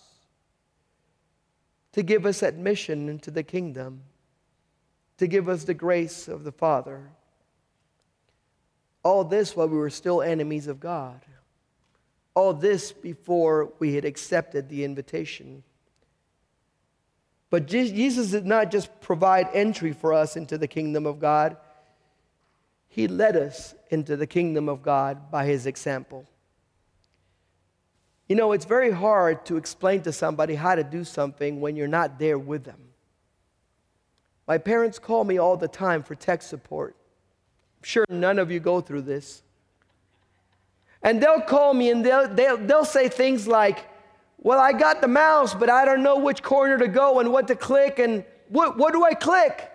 to 1.93 2.03
give 2.03 2.25
us 2.25 2.43
admission 2.43 3.09
into 3.09 3.31
the 3.31 3.43
kingdom, 3.43 4.03
to 5.19 5.27
give 5.27 5.49
us 5.49 5.65
the 5.65 5.75
grace 5.75 6.29
of 6.29 6.45
the 6.45 6.53
Father. 6.53 7.11
All 9.03 9.23
this 9.23 9.55
while 9.55 9.69
we 9.69 9.77
were 9.77 9.91
still 9.91 10.23
enemies 10.23 10.67
of 10.67 10.81
God. 10.81 11.21
All 12.35 12.53
this 12.53 12.93
before 12.93 13.73
we 13.79 13.95
had 13.95 14.05
accepted 14.05 14.69
the 14.69 14.85
invitation. 14.85 15.63
But 17.51 17.67
Jesus 17.67 18.31
did 18.33 18.47
not 18.47 18.71
just 18.71 19.01
provide 19.01 19.49
entry 19.53 19.93
for 19.93 20.13
us 20.13 20.37
into 20.37 20.59
the 20.59 20.67
kingdom 20.67 21.07
of 21.07 21.21
God, 21.21 21.57
He 22.89 23.07
led 23.07 23.37
us 23.37 23.75
into 23.91 24.17
the 24.17 24.27
kingdom 24.27 24.69
of 24.69 24.83
God 24.83 25.31
by 25.31 25.47
His 25.47 25.67
example. 25.67 26.27
You 28.29 28.35
know, 28.35 28.53
it's 28.53 28.65
very 28.65 28.91
hard 28.91 29.47
to 29.47 29.57
explain 29.57 30.03
to 30.03 30.13
somebody 30.13 30.57
how 30.57 30.75
to 30.75 30.83
do 30.83 31.05
something 31.05 31.61
when 31.61 31.77
you're 31.77 31.87
not 31.87 32.19
there 32.19 32.39
with 32.39 32.65
them. 32.65 32.81
My 34.49 34.59
parents 34.59 34.99
call 34.99 35.25
me 35.25 35.39
all 35.39 35.57
the 35.57 35.69
time 35.69 36.03
for 36.03 36.15
tech 36.15 36.43
support. 36.43 36.97
I'm 37.79 37.85
sure 37.85 38.05
none 38.09 38.39
of 38.39 38.51
you 38.51 38.59
go 38.59 38.81
through 38.81 39.03
this. 39.03 39.43
And 41.03 41.23
they'll 41.23 41.41
call 41.41 41.75
me 41.75 41.91
and 41.91 42.05
they'll, 42.05 42.29
they'll, 42.29 42.57
they'll 42.57 42.85
say 42.85 43.09
things 43.09 43.47
like, 43.47 43.89
well, 44.39 44.61
I 44.61 44.73
got 44.73 45.01
the 45.01 45.09
mouse, 45.09 45.55
but 45.55 45.71
I 45.71 45.85
don't 45.85 46.03
know 46.03 46.19
which 46.19 46.43
corner 46.43 46.79
to 46.79 46.89
go 46.89 47.21
and 47.21 47.33
what 47.33 47.49
to 47.49 47.57
click 47.57 47.99
and 47.99 48.25
what, 48.49 48.77
what 48.77 48.93
do 48.93 49.05
I 49.05 49.15
click? 49.15 49.71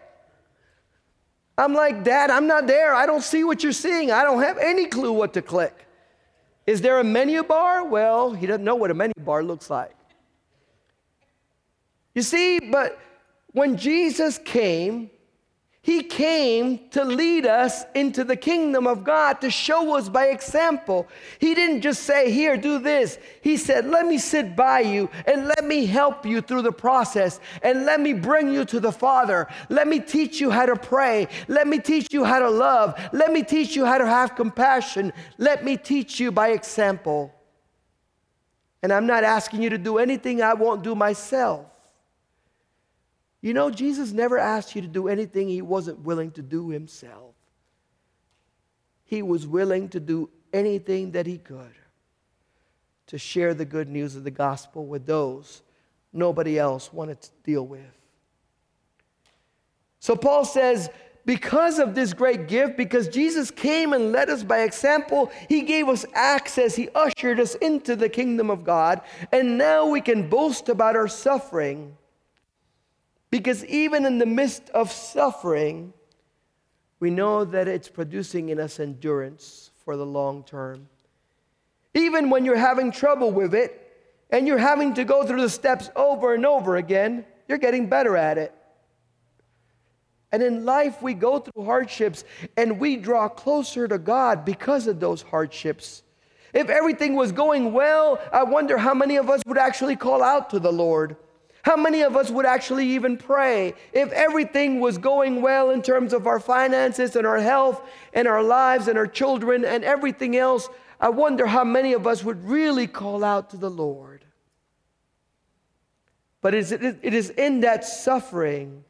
I'm 1.58 1.74
like, 1.74 2.03
Dad, 2.03 2.30
I'm 2.30 2.48
not 2.48 2.68
there. 2.68 2.94
I 2.94 3.06
don't 3.06 3.24
see 3.24 3.44
what 3.44 3.63
you're 3.63 3.72
seeing. 3.72 4.12
I 4.12 4.24
don't 4.24 4.41
have 4.41 4.58
any 4.58 4.86
clue 4.88 5.12
what 5.12 5.34
to 5.34 5.41
click. 5.41 5.86
Is 6.65 6.82
there 6.82 7.00
a 7.00 7.03
menu 7.03 7.44
bar? 7.44 7.84
Well, 7.84 8.34
he 8.34 8.48
doesn't 8.48 8.63
know 8.63 8.75
what 8.75 8.91
a 8.91 8.94
menu 8.94 9.13
bar 9.20 9.44
looks 9.44 9.70
like. 9.70 9.96
You 12.15 12.22
see, 12.22 12.60
but 12.60 13.00
when 13.51 13.77
Jesus 13.77 14.38
came, 14.38 15.10
he 15.83 16.03
came 16.03 16.89
to 16.89 17.03
lead 17.03 17.47
us 17.47 17.85
into 17.95 18.23
the 18.23 18.35
kingdom 18.35 18.85
of 18.85 19.03
God, 19.03 19.41
to 19.41 19.50
show 19.50 19.97
us 19.97 20.09
by 20.09 20.27
example. 20.27 21.07
He 21.39 21.55
didn't 21.55 21.81
just 21.81 22.03
say, 22.03 22.31
Here, 22.31 22.55
do 22.55 22.77
this. 22.77 23.17
He 23.41 23.57
said, 23.57 23.88
Let 23.88 24.05
me 24.05 24.19
sit 24.19 24.55
by 24.55 24.81
you 24.81 25.09
and 25.25 25.47
let 25.47 25.65
me 25.65 25.88
help 25.88 26.23
you 26.23 26.41
through 26.41 26.61
the 26.61 26.71
process 26.71 27.39
and 27.63 27.83
let 27.83 28.00
me 28.00 28.13
bring 28.13 28.53
you 28.53 28.63
to 28.65 28.79
the 28.79 28.91
Father. 28.91 29.47
Let 29.69 29.88
me 29.88 30.00
teach 30.00 30.39
you 30.39 30.51
how 30.51 30.67
to 30.67 30.75
pray. 30.75 31.27
Let 31.47 31.67
me 31.67 31.79
teach 31.79 32.13
you 32.13 32.25
how 32.25 32.38
to 32.38 32.50
love. 32.50 32.93
Let 33.11 33.33
me 33.33 33.41
teach 33.41 33.75
you 33.75 33.83
how 33.83 33.97
to 33.97 34.05
have 34.05 34.35
compassion. 34.35 35.11
Let 35.39 35.65
me 35.65 35.77
teach 35.77 36.19
you 36.19 36.31
by 36.31 36.50
example. 36.50 37.33
And 38.83 38.93
I'm 38.93 39.07
not 39.07 39.23
asking 39.23 39.63
you 39.63 39.71
to 39.71 39.79
do 39.79 39.97
anything 39.97 40.43
I 40.43 40.53
won't 40.53 40.83
do 40.83 40.93
myself. 40.93 41.71
You 43.41 43.53
know, 43.53 43.71
Jesus 43.71 44.12
never 44.12 44.38
asked 44.38 44.75
you 44.75 44.81
to 44.81 44.88
do 44.88 45.07
anything 45.07 45.50
he 45.50 45.62
wasn't 45.62 46.00
willing 46.00 46.31
to 46.31 46.41
do 46.41 46.69
himself. 46.69 47.33
He 49.03 49.21
was 49.24 49.48
willing 49.48 49.89
to 49.89 50.00
do 50.00 50.29
anything 50.53 51.12
that 51.12 51.25
he 51.25 51.38
could 51.38 51.75
to 53.07 53.17
share 53.17 53.53
the 53.53 53.65
good 53.65 53.89
news 53.89 54.15
of 54.15 54.24
the 54.24 54.31
gospel 54.31 54.86
with 54.86 55.05
those 55.05 55.63
nobody 56.13 56.60
else 56.60 56.91
wanted 56.93 57.21
to 57.21 57.29
deal 57.43 57.65
with. 57.65 57.81
So 60.00 60.15
Paul 60.15 60.45
says, 60.45 60.89
because 61.25 61.77
of 61.77 61.93
this 61.93 62.13
great 62.13 62.48
gift, 62.48 62.75
because 62.75 63.07
Jesus 63.07 63.51
came 63.51 63.93
and 63.93 64.12
led 64.12 64.29
us 64.29 64.43
by 64.43 64.62
example, 64.62 65.31
He 65.48 65.62
gave 65.62 65.88
us 65.88 66.05
access, 66.13 66.75
He 66.75 66.89
ushered 66.95 67.39
us 67.39 67.55
into 67.55 67.95
the 67.95 68.10
kingdom 68.10 68.50
of 68.50 68.63
God, 68.63 69.01
and 69.31 69.57
now 69.57 69.86
we 69.86 70.01
can 70.01 70.29
boast 70.29 70.69
about 70.69 70.95
our 70.95 71.07
suffering 71.07 71.95
Because 73.31 73.65
even 73.65 74.05
in 74.05 74.17
the 74.17 74.25
midst 74.25 74.69
of 74.69 74.91
suffering, 74.91 75.93
we 77.00 77.09
know 77.09 77.45
that 77.45 77.67
it's 77.67 77.89
producing 77.89 78.50
in 78.50 78.59
us 78.59 78.79
endurance 78.79 79.71
for 79.83 79.97
the 79.97 80.05
long 80.05 80.43
term. 80.43 80.88
Even 81.93 82.29
when 82.29 82.45
you're 82.45 82.55
having 82.55 82.91
trouble 82.91 83.31
with 83.31 83.55
it 83.55 83.77
and 84.29 84.47
you're 84.47 84.57
having 84.57 84.93
to 84.93 85.03
go 85.03 85.25
through 85.25 85.41
the 85.41 85.50
steps 85.50 85.89
over 85.95 86.33
and 86.33 86.45
over 86.45 86.75
again, 86.75 87.25
you're 87.47 87.57
getting 87.57 87.88
better 87.88 88.15
at 88.15 88.38
it. 88.38 88.53
And 90.33 90.41
in 90.43 90.63
life, 90.63 91.01
we 91.01 91.13
go 91.13 91.39
through 91.39 91.65
hardships 91.65 92.23
and 92.55 92.79
we 92.79 92.95
draw 92.95 93.27
closer 93.27 93.88
to 93.88 93.97
God 93.97 94.45
because 94.45 94.88
of 94.88 95.00
those 95.00 95.21
hardships. 95.21 96.03
If 96.53 96.69
everything 96.69 97.15
was 97.15 97.31
going 97.31 97.73
well, 97.73 98.19
I 98.31 98.43
wonder 98.43 98.77
how 98.77 98.93
many 98.93 99.17
of 99.17 99.29
us 99.29 99.41
would 99.45 99.57
actually 99.57 99.95
call 99.95 100.21
out 100.21 100.50
to 100.51 100.59
the 100.59 100.71
Lord. 100.71 101.17
How 101.63 101.75
many 101.75 102.01
of 102.01 102.15
us 102.15 102.32
would 102.32 102.46
actually 102.46 102.88
even 102.88 103.18
pray? 103.18 103.75
If 103.94 104.12
everything 104.12 104.80
was 104.80 104.98
going 104.98 105.41
well 105.41 105.70
in 105.70 105.82
terms 105.82 106.12
of 106.12 106.25
our 106.25 106.39
finances 106.39 107.15
and 107.15 107.27
our 107.27 107.39
health 107.39 107.82
and 108.13 108.27
our 108.27 108.41
lives 108.41 108.88
and 108.88 108.98
our 108.98 109.08
children 109.08 109.63
and 109.63 109.84
everything 109.84 110.36
else, 110.36 110.70
I 111.00 111.10
wonder 111.10 111.46
how 111.46 111.63
many 111.63 111.94
of 111.94 112.08
us 112.08 112.24
would 112.24 112.44
really 112.48 112.88
call 112.88 113.24
out 113.24 113.51
to 113.51 113.58
the 113.58 113.70
Lord. 113.70 114.25
But 116.41 116.56
it 116.56 116.72
is 117.03 117.30
in 117.30 117.62
that 117.62 117.86
suffering 117.86 118.84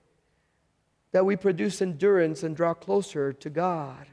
that 1.11 1.25
we 1.25 1.35
produce 1.35 1.81
endurance 1.81 2.43
and 2.43 2.55
draw 2.55 2.73
closer 2.73 3.33
to 3.33 3.49
God. 3.49 4.07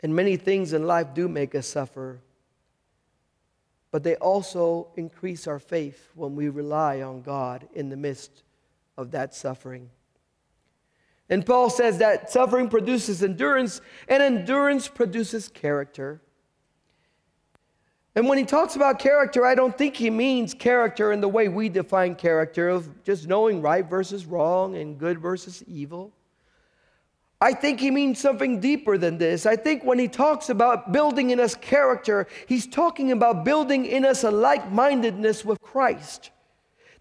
And 0.00 0.14
many 0.14 0.36
things 0.36 0.72
in 0.72 0.86
life 0.86 1.14
do 1.14 1.26
make 1.26 1.56
us 1.56 1.66
suffer, 1.66 2.20
but 3.94 4.02
they 4.02 4.16
also 4.16 4.88
increase 4.96 5.46
our 5.46 5.60
faith 5.60 6.08
when 6.16 6.34
we 6.34 6.48
rely 6.48 7.00
on 7.00 7.22
God 7.22 7.68
in 7.74 7.90
the 7.90 7.96
midst 7.96 8.42
of 8.96 9.12
that 9.12 9.32
suffering. 9.36 9.88
And 11.30 11.46
Paul 11.46 11.70
says 11.70 11.98
that 11.98 12.28
suffering 12.28 12.68
produces 12.68 13.22
endurance, 13.22 13.80
and 14.08 14.20
endurance 14.20 14.88
produces 14.88 15.48
character. 15.48 16.20
And 18.16 18.26
when 18.28 18.36
he 18.36 18.44
talks 18.44 18.74
about 18.74 18.98
character, 18.98 19.46
I 19.46 19.54
don't 19.54 19.78
think 19.78 19.94
he 19.94 20.10
means 20.10 20.54
character 20.54 21.12
in 21.12 21.20
the 21.20 21.28
way 21.28 21.46
we 21.46 21.68
define 21.68 22.16
character 22.16 22.70
of 22.70 23.04
just 23.04 23.28
knowing 23.28 23.62
right 23.62 23.88
versus 23.88 24.26
wrong 24.26 24.74
and 24.74 24.98
good 24.98 25.20
versus 25.20 25.62
evil. 25.68 26.12
I 27.44 27.52
think 27.52 27.78
he 27.78 27.90
means 27.90 28.18
something 28.18 28.58
deeper 28.58 28.96
than 28.96 29.18
this. 29.18 29.44
I 29.44 29.56
think 29.56 29.84
when 29.84 29.98
he 29.98 30.08
talks 30.08 30.48
about 30.48 30.92
building 30.92 31.28
in 31.28 31.38
us 31.38 31.54
character, 31.54 32.26
he's 32.48 32.66
talking 32.66 33.12
about 33.12 33.44
building 33.44 33.84
in 33.84 34.06
us 34.06 34.24
a 34.24 34.30
like 34.30 34.72
mindedness 34.72 35.44
with 35.44 35.60
Christ. 35.60 36.30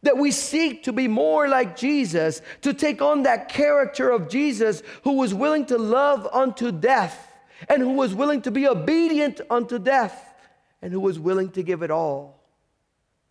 That 0.02 0.18
we 0.18 0.32
seek 0.32 0.84
to 0.84 0.92
be 0.92 1.08
more 1.08 1.48
like 1.48 1.78
Jesus, 1.78 2.42
to 2.60 2.74
take 2.74 3.02
on 3.02 3.24
that 3.24 3.48
character 3.48 4.10
of 4.10 4.28
Jesus 4.28 4.84
who 5.06 5.14
was 5.14 5.34
willing 5.34 5.66
to 5.68 5.78
love 5.78 6.28
unto 6.34 6.74
death 6.74 7.32
and 7.70 7.82
who 7.82 7.94
was 7.94 8.14
willing 8.14 8.42
to 8.42 8.52
be 8.52 8.68
obedient 8.68 9.40
unto 9.50 9.80
death 9.80 10.34
and 10.82 10.92
who 10.92 11.00
was 11.00 11.18
willing 11.18 11.52
to 11.52 11.64
give 11.64 11.84
it 11.84 11.90
all 11.90 12.44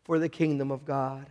for 0.04 0.18
the 0.18 0.30
kingdom 0.30 0.70
of 0.70 0.86
God. 0.86 1.26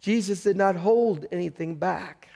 Jesus 0.00 0.42
did 0.42 0.58
not 0.58 0.76
hold 0.76 1.24
anything 1.32 1.76
back. 1.76 2.28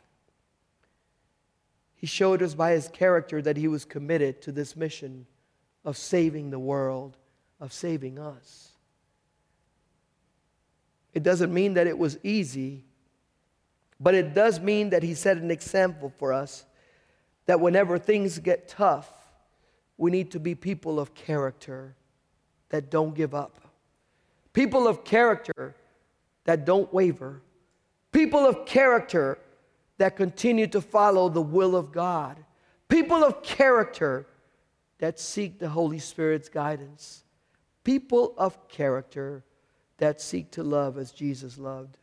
He 2.00 2.06
showed 2.06 2.42
us 2.42 2.54
by 2.54 2.72
his 2.72 2.88
character 2.88 3.42
that 3.42 3.58
he 3.58 3.68
was 3.68 3.84
committed 3.84 4.40
to 4.42 4.52
this 4.52 4.74
mission 4.74 5.26
of 5.84 5.98
saving 5.98 6.48
the 6.48 6.58
world, 6.58 7.18
of 7.60 7.74
saving 7.74 8.18
us. 8.18 8.70
It 11.12 11.22
doesn't 11.22 11.52
mean 11.52 11.74
that 11.74 11.86
it 11.86 11.98
was 11.98 12.18
easy, 12.22 12.84
but 14.00 14.14
it 14.14 14.32
does 14.32 14.60
mean 14.60 14.90
that 14.90 15.02
he 15.02 15.12
set 15.12 15.36
an 15.36 15.50
example 15.50 16.10
for 16.16 16.32
us 16.32 16.64
that 17.44 17.60
whenever 17.60 17.98
things 17.98 18.38
get 18.38 18.66
tough, 18.66 19.12
we 19.98 20.10
need 20.10 20.30
to 20.30 20.40
be 20.40 20.54
people 20.54 20.98
of 20.98 21.12
character 21.12 21.96
that 22.70 22.90
don't 22.90 23.14
give 23.14 23.34
up, 23.34 23.60
people 24.54 24.88
of 24.88 25.04
character 25.04 25.76
that 26.44 26.64
don't 26.64 26.90
waver, 26.94 27.42
people 28.10 28.46
of 28.46 28.64
character 28.64 29.36
that 30.00 30.16
continue 30.16 30.66
to 30.66 30.80
follow 30.80 31.28
the 31.28 31.42
will 31.42 31.76
of 31.76 31.92
God, 31.92 32.42
people 32.88 33.22
of 33.22 33.42
character 33.42 34.26
that 34.96 35.20
seek 35.20 35.58
the 35.58 35.68
Holy 35.68 35.98
Spirit's 35.98 36.48
guidance, 36.48 37.22
people 37.84 38.32
of 38.38 38.66
character 38.66 39.44
that 39.98 40.18
seek 40.18 40.50
to 40.52 40.62
love 40.62 40.96
as 40.96 41.12
Jesus 41.12 41.58
loved. 41.58 41.98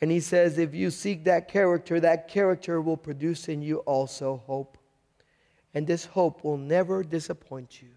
And 0.00 0.10
he 0.10 0.20
says, 0.20 0.56
if 0.56 0.74
you 0.74 0.90
seek 0.90 1.24
that 1.24 1.48
character, 1.48 2.00
that 2.00 2.28
character 2.28 2.80
will 2.80 2.96
produce 2.96 3.50
in 3.50 3.60
you 3.60 3.80
also 3.80 4.42
hope. 4.46 4.78
And 5.74 5.86
this 5.86 6.06
hope 6.06 6.44
will 6.44 6.56
never 6.56 7.04
disappoint 7.04 7.82
you. 7.82 7.90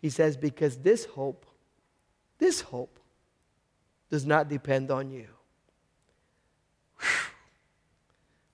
He 0.00 0.08
says, 0.08 0.38
because 0.38 0.78
this 0.78 1.04
hope, 1.04 1.44
this 2.38 2.62
hope, 2.62 2.98
does 4.08 4.24
not 4.24 4.48
depend 4.48 4.90
on 4.90 5.10
you. 5.10 5.26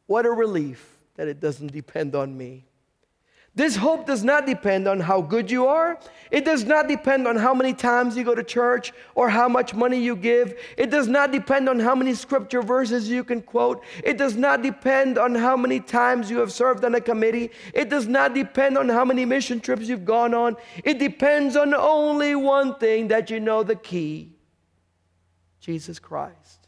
What 0.07 0.27
a 0.27 0.31
relief 0.31 0.99
that 1.17 1.29
it 1.29 1.41
doesn't 1.41 1.73
depend 1.73 2.15
on 2.15 2.37
me. 2.37 2.65
This 3.57 3.77
hope 3.77 4.05
does 4.05 4.25
not 4.25 4.47
depend 4.47 4.89
on 4.89 4.99
how 4.99 5.21
good 5.21 5.49
you 5.49 5.69
are. 5.69 5.97
It 6.33 6.45
does 6.45 6.65
not 6.65 6.89
depend 6.89 7.29
on 7.29 7.37
how 7.37 7.55
many 7.55 7.73
times 7.73 8.17
you 8.17 8.25
go 8.25 8.35
to 8.35 8.43
church 8.43 8.93
or 9.15 9.29
how 9.29 9.49
much 9.49 9.75
money 9.75 10.01
you 10.01 10.17
give. 10.17 10.59
It 10.77 10.91
does 10.91 11.07
not 11.07 11.31
depend 11.31 11.69
on 11.69 11.79
how 11.79 11.95
many 11.95 12.15
scripture 12.15 12.63
verses 12.63 13.09
you 13.09 13.23
can 13.23 13.41
quote. 13.41 13.85
It 14.03 14.19
does 14.19 14.35
not 14.35 14.63
depend 14.63 15.19
on 15.19 15.37
how 15.37 15.57
many 15.57 15.79
times 15.79 16.31
you 16.31 16.39
have 16.39 16.53
served 16.53 16.85
on 16.85 16.97
a 16.97 17.01
committee. 17.01 17.53
It 17.73 17.89
does 17.91 18.09
not 18.09 18.35
depend 18.35 18.77
on 18.77 18.89
how 18.89 19.05
many 19.05 19.25
mission 19.25 19.61
trips 19.61 19.87
you've 19.87 20.05
gone 20.05 20.35
on. 20.35 20.57
It 20.83 20.99
depends 20.99 21.55
on 21.55 21.75
only 21.75 22.35
one 22.35 22.75
thing 22.75 23.07
that 23.09 23.31
you 23.31 23.39
know 23.39 23.63
the 23.63 23.77
key 23.77 24.33
Jesus 25.61 26.01
Christ 26.01 26.67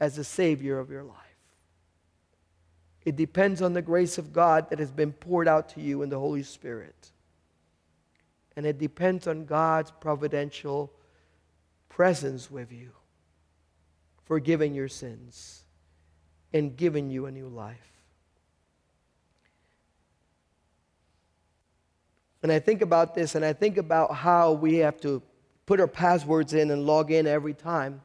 as 0.00 0.16
the 0.16 0.24
Savior 0.24 0.80
of 0.80 0.90
your 0.90 1.04
life. 1.04 1.23
It 3.04 3.16
depends 3.16 3.60
on 3.60 3.74
the 3.74 3.82
grace 3.82 4.16
of 4.16 4.32
God 4.32 4.70
that 4.70 4.78
has 4.78 4.90
been 4.90 5.12
poured 5.12 5.46
out 5.46 5.68
to 5.70 5.80
you 5.80 6.02
in 6.02 6.08
the 6.08 6.18
Holy 6.18 6.42
Spirit. 6.42 7.10
And 8.56 8.64
it 8.64 8.78
depends 8.78 9.26
on 9.26 9.44
God's 9.44 9.90
providential 10.00 10.92
presence 11.88 12.50
with 12.50 12.72
you, 12.72 12.90
forgiving 14.24 14.74
your 14.74 14.88
sins 14.88 15.64
and 16.52 16.76
giving 16.76 17.10
you 17.10 17.26
a 17.26 17.30
new 17.30 17.48
life. 17.48 17.76
And 22.42 22.52
I 22.52 22.58
think 22.58 22.82
about 22.82 23.14
this 23.14 23.34
and 23.34 23.44
I 23.44 23.52
think 23.52 23.76
about 23.76 24.14
how 24.14 24.52
we 24.52 24.76
have 24.76 25.00
to 25.00 25.22
put 25.66 25.80
our 25.80 25.88
passwords 25.88 26.52
in 26.52 26.70
and 26.70 26.84
log 26.86 27.10
in 27.10 27.26
every 27.26 27.54
time. 27.54 28.02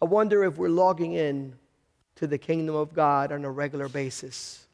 I 0.00 0.06
wonder 0.06 0.44
if 0.44 0.56
we're 0.56 0.68
logging 0.68 1.12
in 1.12 1.54
to 2.16 2.26
the 2.26 2.38
kingdom 2.38 2.74
of 2.74 2.94
God 2.94 3.32
on 3.32 3.44
a 3.44 3.50
regular 3.50 3.88
basis. 3.88 4.66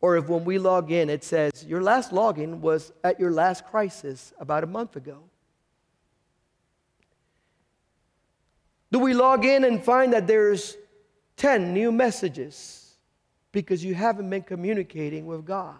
Or 0.00 0.16
if 0.16 0.28
when 0.28 0.44
we 0.44 0.58
log 0.58 0.92
in, 0.92 1.10
it 1.10 1.24
says, 1.24 1.64
Your 1.66 1.82
last 1.82 2.12
login 2.12 2.60
was 2.60 2.92
at 3.02 3.18
your 3.18 3.32
last 3.32 3.66
crisis 3.66 4.32
about 4.38 4.62
a 4.62 4.66
month 4.66 4.96
ago. 4.96 5.24
Do 8.92 8.98
we 8.98 9.14
log 9.14 9.44
in 9.44 9.64
and 9.64 9.82
find 9.82 10.12
that 10.12 10.26
there's 10.26 10.76
10 11.36 11.74
new 11.74 11.90
messages 11.90 12.94
because 13.52 13.82
you 13.82 13.94
haven't 13.94 14.30
been 14.30 14.42
communicating 14.42 15.26
with 15.26 15.44
God 15.44 15.76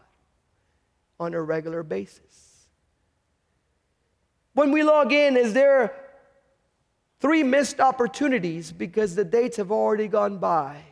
on 1.21 1.35
a 1.35 1.41
regular 1.41 1.83
basis? 1.83 2.67
When 4.55 4.73
we 4.73 4.83
log 4.83 5.13
in, 5.13 5.37
is 5.37 5.53
there 5.53 5.95
Three 7.19 7.43
missed 7.43 7.81
opportunities 7.81 8.73
because 8.73 9.15
the 9.15 9.25
dates 9.25 9.57
have 9.57 9.73
already 9.73 10.09
gone 10.09 10.39
by. 10.39 10.83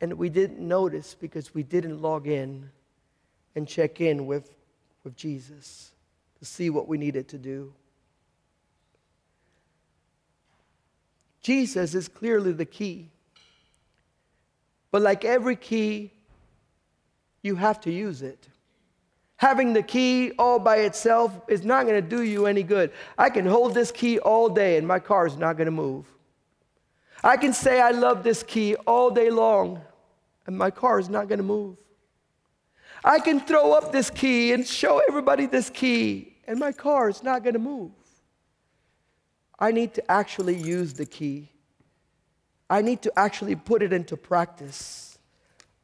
And 0.00 0.14
we 0.14 0.28
didn't 0.28 0.60
notice 0.60 1.14
because 1.14 1.54
we 1.54 1.62
didn't 1.62 2.02
log 2.02 2.26
in 2.26 2.70
and 3.54 3.66
check 3.66 4.00
in 4.00 4.26
with, 4.26 4.54
with 5.04 5.16
Jesus 5.16 5.92
to 6.38 6.44
see 6.44 6.70
what 6.70 6.88
we 6.88 6.98
needed 6.98 7.28
to 7.28 7.38
do. 7.38 7.72
Jesus 11.40 11.94
is 11.94 12.08
clearly 12.08 12.52
the 12.52 12.64
key. 12.64 13.10
But 14.90 15.02
like 15.02 15.24
every 15.24 15.56
key, 15.56 16.12
you 17.42 17.56
have 17.56 17.80
to 17.82 17.90
use 17.90 18.22
it. 18.22 18.48
Having 19.42 19.72
the 19.72 19.82
key 19.82 20.30
all 20.38 20.60
by 20.60 20.76
itself 20.76 21.36
is 21.48 21.64
not 21.64 21.84
going 21.84 22.00
to 22.00 22.16
do 22.16 22.22
you 22.22 22.46
any 22.46 22.62
good. 22.62 22.92
I 23.18 23.28
can 23.28 23.44
hold 23.44 23.74
this 23.74 23.90
key 23.90 24.20
all 24.20 24.48
day 24.48 24.76
and 24.76 24.86
my 24.86 25.00
car 25.00 25.26
is 25.26 25.36
not 25.36 25.56
going 25.56 25.64
to 25.64 25.72
move. 25.72 26.06
I 27.24 27.36
can 27.36 27.52
say 27.52 27.80
I 27.80 27.90
love 27.90 28.22
this 28.22 28.44
key 28.44 28.76
all 28.86 29.10
day 29.10 29.30
long 29.30 29.80
and 30.46 30.56
my 30.56 30.70
car 30.70 31.00
is 31.00 31.08
not 31.08 31.26
going 31.26 31.40
to 31.40 31.44
move. 31.44 31.76
I 33.02 33.18
can 33.18 33.40
throw 33.40 33.72
up 33.72 33.90
this 33.90 34.10
key 34.10 34.52
and 34.52 34.64
show 34.64 35.02
everybody 35.08 35.46
this 35.46 35.70
key 35.70 36.36
and 36.46 36.60
my 36.60 36.70
car 36.70 37.08
is 37.08 37.24
not 37.24 37.42
going 37.42 37.54
to 37.54 37.58
move. 37.58 37.90
I 39.58 39.72
need 39.72 39.92
to 39.94 40.08
actually 40.08 40.54
use 40.54 40.92
the 40.92 41.06
key. 41.06 41.48
I 42.70 42.80
need 42.80 43.02
to 43.02 43.12
actually 43.18 43.56
put 43.56 43.82
it 43.82 43.92
into 43.92 44.16
practice. 44.16 45.18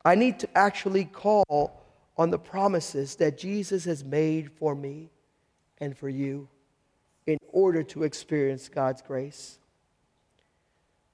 I 0.04 0.14
need 0.14 0.38
to 0.38 0.48
actually 0.56 1.06
call 1.06 1.77
on 2.18 2.30
the 2.30 2.38
promises 2.38 3.14
that 3.16 3.38
Jesus 3.38 3.84
has 3.84 4.04
made 4.04 4.50
for 4.50 4.74
me 4.74 5.08
and 5.78 5.96
for 5.96 6.08
you 6.08 6.48
in 7.26 7.38
order 7.52 7.82
to 7.84 8.02
experience 8.02 8.68
God's 8.68 9.00
grace. 9.00 9.58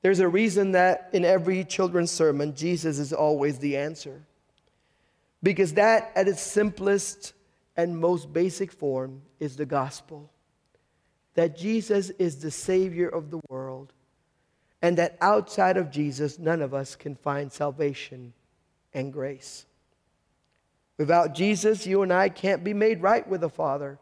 There's 0.00 0.20
a 0.20 0.28
reason 0.28 0.72
that 0.72 1.10
in 1.12 1.24
every 1.24 1.64
children's 1.64 2.10
sermon, 2.10 2.54
Jesus 2.54 2.98
is 2.98 3.12
always 3.12 3.58
the 3.58 3.76
answer. 3.76 4.22
Because 5.42 5.74
that, 5.74 6.12
at 6.16 6.26
its 6.26 6.40
simplest 6.40 7.34
and 7.76 7.98
most 7.98 8.32
basic 8.32 8.72
form, 8.72 9.22
is 9.38 9.56
the 9.56 9.66
gospel 9.66 10.30
that 11.34 11.56
Jesus 11.56 12.10
is 12.10 12.36
the 12.36 12.50
Savior 12.50 13.08
of 13.08 13.30
the 13.30 13.40
world, 13.48 13.92
and 14.80 14.96
that 14.98 15.18
outside 15.20 15.76
of 15.76 15.90
Jesus, 15.90 16.38
none 16.38 16.62
of 16.62 16.72
us 16.72 16.94
can 16.94 17.16
find 17.16 17.50
salvation 17.52 18.32
and 18.92 19.12
grace. 19.12 19.66
Without 20.98 21.34
Jesus, 21.34 21.86
you 21.86 22.02
and 22.02 22.12
I 22.12 22.28
can't 22.28 22.62
be 22.62 22.72
made 22.72 23.02
right 23.02 23.26
with 23.28 23.40
the 23.40 23.48
Father. 23.48 23.98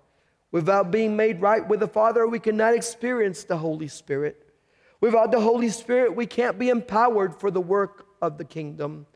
Without 0.51 0.91
being 0.91 1.17
made 1.17 1.41
right 1.41 1.67
with 1.67 1.81
the 1.81 1.89
Father, 1.89 2.27
we 2.27 2.39
cannot 2.39 2.75
experience 2.75 3.45
the 3.45 3.57
Holy 3.57 3.89
Spirit. 3.89 4.47
Without 5.01 5.33
the 5.33 5.41
Holy 5.41 5.71
Spirit, 5.71 6.15
we 6.15 6.27
can't 6.27 6.59
be 6.59 6.69
empowered 6.69 7.35
for 7.35 7.51
the 7.51 7.61
work 7.61 8.07
of 8.21 8.37
the 8.37 8.45
kingdom. 8.45 9.07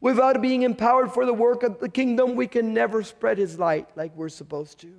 Without 0.00 0.42
being 0.42 0.62
empowered 0.62 1.12
for 1.12 1.24
the 1.24 1.32
work 1.32 1.62
of 1.62 1.80
the 1.80 1.88
kingdom, 1.88 2.36
we 2.36 2.46
can 2.46 2.74
never 2.74 3.02
spread 3.02 3.38
His 3.38 3.58
light 3.58 3.88
like 3.96 4.14
we're 4.14 4.28
supposed 4.28 4.78
to. 4.80 4.92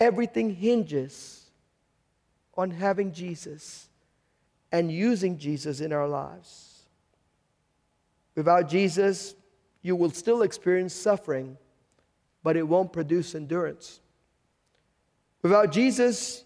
Everything 0.00 0.54
hinges 0.54 1.50
on 2.56 2.70
having 2.70 3.12
Jesus 3.12 3.88
and 4.72 4.90
using 4.90 5.38
Jesus 5.38 5.80
in 5.80 5.92
our 5.92 6.08
lives. 6.08 6.86
Without 8.34 8.68
Jesus, 8.68 9.34
you 9.82 9.96
will 9.96 10.10
still 10.10 10.42
experience 10.42 10.94
suffering, 10.94 11.58
but 12.42 12.56
it 12.56 12.66
won't 12.66 12.92
produce 12.92 13.34
endurance. 13.34 14.00
Without 15.42 15.72
Jesus, 15.72 16.44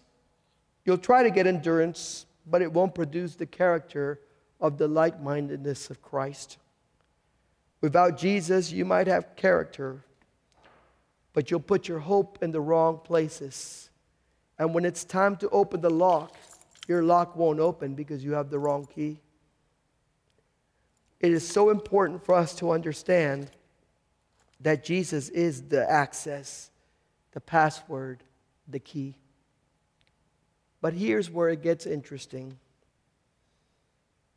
you'll 0.85 0.97
try 0.97 1.23
to 1.23 1.29
get 1.29 1.45
endurance, 1.45 2.25
but 2.45 2.61
it 2.61 2.71
won't 2.71 2.95
produce 2.95 3.35
the 3.35 3.45
character 3.45 4.19
of 4.59 4.77
the 4.77 4.87
like 4.87 5.21
mindedness 5.21 5.89
of 5.89 6.01
Christ. 6.01 6.57
Without 7.81 8.17
Jesus, 8.17 8.71
you 8.71 8.85
might 8.85 9.05
have 9.05 9.35
character, 9.35 10.03
but 11.33 11.51
you'll 11.51 11.59
put 11.59 11.87
your 11.87 11.99
hope 11.99 12.39
in 12.41 12.51
the 12.51 12.59
wrong 12.59 12.99
places. 13.03 13.91
And 14.57 14.73
when 14.73 14.83
it's 14.83 15.03
time 15.03 15.35
to 15.37 15.49
open 15.49 15.81
the 15.81 15.91
lock, 15.91 16.35
your 16.87 17.03
lock 17.03 17.35
won't 17.35 17.59
open 17.59 17.93
because 17.93 18.23
you 18.23 18.31
have 18.31 18.49
the 18.49 18.57
wrong 18.57 18.87
key. 18.87 19.19
It 21.19 21.31
is 21.31 21.47
so 21.47 21.69
important 21.69 22.23
for 22.23 22.35
us 22.35 22.53
to 22.55 22.71
understand 22.71 23.49
that 24.61 24.83
Jesus 24.83 25.29
is 25.29 25.63
the 25.63 25.89
access, 25.89 26.69
the 27.31 27.41
password, 27.41 28.23
the 28.67 28.79
key. 28.79 29.15
But 30.81 30.93
here's 30.93 31.29
where 31.29 31.49
it 31.49 31.63
gets 31.63 31.85
interesting. 31.85 32.57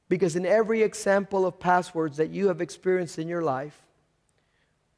Because 0.09 0.37
in 0.37 0.47
every 0.47 0.83
example 0.83 1.47
of 1.47 1.61
passwords 1.61 2.17
that 2.17 2.31
you 2.31 2.49
have 2.49 2.61
experienced 2.61 3.19
in 3.19 3.29
your 3.29 3.43
life, 3.43 3.81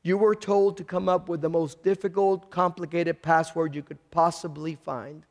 you 0.02 0.16
were 0.16 0.34
told 0.34 0.76
to 0.76 0.84
come 0.84 1.08
up 1.08 1.28
with 1.28 1.40
the 1.40 1.50
most 1.50 1.82
difficult, 1.82 2.50
complicated 2.50 3.22
password 3.22 3.74
you 3.74 3.82
could 3.82 3.98
possibly 4.10 4.74
find. 4.74 5.24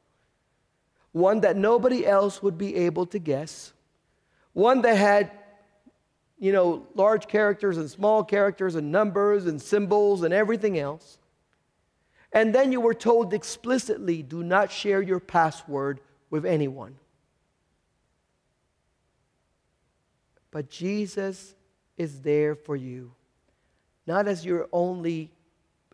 One 1.12 1.42
that 1.42 1.58
nobody 1.58 2.06
else 2.06 2.42
would 2.42 2.58
be 2.58 2.76
able 2.76 3.06
to 3.08 3.20
guess. 3.20 3.74
One 4.54 4.82
that 4.84 4.96
had 4.96 5.32
you 6.42 6.52
know, 6.52 6.88
large 6.96 7.28
characters 7.28 7.78
and 7.78 7.88
small 7.88 8.24
characters 8.24 8.74
and 8.74 8.92
numbers 8.92 9.46
and 9.46 9.62
symbols 9.62 10.24
and 10.24 10.34
everything 10.34 10.80
else. 10.80 11.20
And 12.34 12.54
then 12.54 12.72
you 12.72 12.82
were 12.82 12.96
told 12.96 13.32
explicitly 13.32 14.24
do 14.24 14.44
not 14.44 14.72
share 14.72 15.04
your 15.04 15.20
password 15.20 16.02
with 16.32 16.44
anyone. 16.44 16.96
But 20.50 20.68
Jesus 20.68 21.54
is 21.96 22.22
there 22.22 22.56
for 22.56 22.76
you, 22.76 23.12
not 24.08 24.28
as 24.28 24.44
your 24.44 24.68
only 24.74 25.30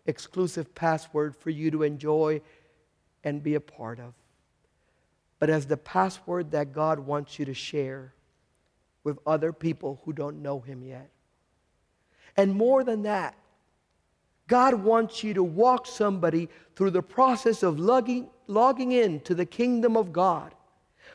exclusive 0.06 0.74
password 0.74 1.36
for 1.36 1.50
you 1.50 1.70
to 1.72 1.82
enjoy 1.82 2.40
and 3.22 3.42
be 3.42 3.54
a 3.54 3.60
part 3.60 4.00
of, 4.00 4.14
but 5.38 5.50
as 5.50 5.66
the 5.66 5.76
password 5.76 6.52
that 6.52 6.72
God 6.72 7.00
wants 7.00 7.38
you 7.38 7.44
to 7.44 7.54
share 7.54 8.14
with 9.04 9.18
other 9.26 9.52
people 9.52 10.00
who 10.04 10.12
don't 10.12 10.42
know 10.42 10.60
Him 10.60 10.82
yet. 10.82 11.10
And 12.36 12.54
more 12.54 12.84
than 12.84 13.02
that, 13.02 13.34
God 14.46 14.74
wants 14.74 15.22
you 15.22 15.34
to 15.34 15.42
walk 15.42 15.86
somebody 15.86 16.48
through 16.74 16.90
the 16.90 17.02
process 17.02 17.62
of 17.62 17.78
logging, 17.78 18.30
logging 18.46 18.92
in 18.92 19.20
to 19.20 19.34
the 19.34 19.46
kingdom 19.46 19.96
of 19.96 20.12
God. 20.12 20.54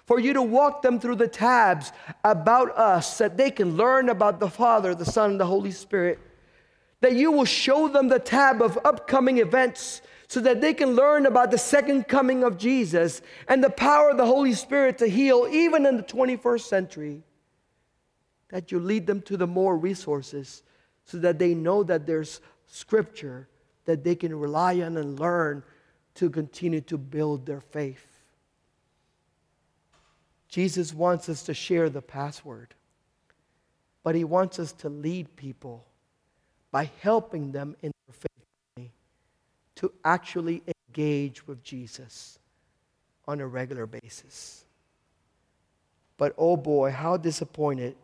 For 0.06 0.19
you 0.19 0.34
to 0.34 0.41
walk 0.41 0.82
them 0.82 1.00
through 1.00 1.15
the 1.15 1.28
tabs 1.28 1.91
about 2.24 2.78
us 2.78 3.17
so 3.17 3.26
that 3.26 3.38
they 3.38 3.52
can 3.52 3.76
learn 3.76 4.10
about 4.10 4.39
the 4.39 4.50
Father, 4.50 4.93
the 4.93 5.06
Son, 5.06 5.32
and 5.32 5.39
the 5.39 5.46
Holy 5.46 5.72
Spirit. 5.72 6.19
That 7.02 7.15
you 7.15 7.32
will 7.32 7.46
show 7.46 7.88
them 7.88 8.08
the 8.08 8.19
tab 8.19 8.62
of 8.62 8.78
upcoming 8.84 9.39
events 9.39 10.02
so 10.28 10.39
that 10.41 10.62
they 10.62 10.74
can 10.74 10.96
learn 10.96 11.26
about 11.26 11.52
the 11.52 11.58
second 11.58 12.08
coming 12.08 12.43
of 12.43 12.58
Jesus 12.58 13.22
and 13.48 13.63
the 13.63 13.69
power 13.69 14.10
of 14.10 14.17
the 14.17 14.26
Holy 14.26 14.54
Spirit 14.54 14.98
to 14.98 15.08
heal 15.08 15.48
even 15.50 15.86
in 15.86 15.96
the 15.98 16.04
21st 16.04 16.62
century 16.62 17.24
that 18.54 18.72
you 18.72 18.80
lead 18.80 19.08
them 19.08 19.20
to 19.20 19.36
the 19.36 19.48
more 19.48 19.76
resources 19.76 20.62
so 21.06 21.18
that 21.18 21.39
they 21.39 21.56
know 21.56 21.82
that 21.82 22.06
there's 22.06 22.39
scripture 22.68 23.48
that 23.86 24.04
they 24.04 24.13
can 24.13 24.39
rely 24.39 24.80
on 24.82 24.96
and 24.96 25.20
learn 25.20 25.63
to 26.13 26.30
continue 26.30 26.80
to 26.80 26.96
build 26.96 27.48
their 27.48 27.62
faith. 27.62 28.06
Jesus 30.48 30.94
wants 30.94 31.30
us 31.30 31.42
to 31.44 31.56
share 31.56 31.89
the 31.89 32.04
password, 32.04 32.76
but 34.04 34.13
he 34.13 34.24
wants 34.24 34.60
us 34.60 34.72
to 34.74 34.88
lead 34.88 35.36
people 35.36 35.84
by 36.70 36.92
helping 37.02 37.54
them 37.54 37.76
in 37.82 37.92
their 38.06 38.13
faith 38.13 38.92
to 39.78 39.92
actually 40.06 40.62
engage 40.89 41.48
with 41.48 41.63
Jesus 41.63 42.38
on 43.28 43.39
a 43.42 43.48
regular 43.48 43.88
basis. 43.88 44.63
But 46.18 46.36
oh 46.38 46.56
boy, 46.56 46.92
how 46.92 47.18
disappointed 47.18 47.96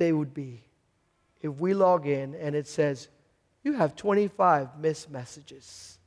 they 0.00 0.12
would 0.14 0.32
be 0.32 0.62
if 1.42 1.60
we 1.60 1.74
log 1.74 2.06
in 2.06 2.34
and 2.34 2.56
it 2.56 2.66
says, 2.66 3.08
you 3.62 3.74
have 3.74 3.94
25 3.94 4.78
missed 4.78 5.10
messages, 5.10 5.98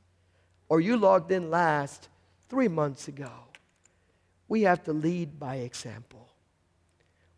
or 0.67 0.81
you 0.81 0.97
logged 0.97 1.31
in 1.31 1.51
last 1.51 2.09
three 2.49 2.67
months 2.67 3.07
ago. 3.07 3.29
We 4.47 4.63
have 4.63 4.83
to 4.85 4.93
lead 4.93 5.39
by 5.39 5.57
example. 5.57 6.27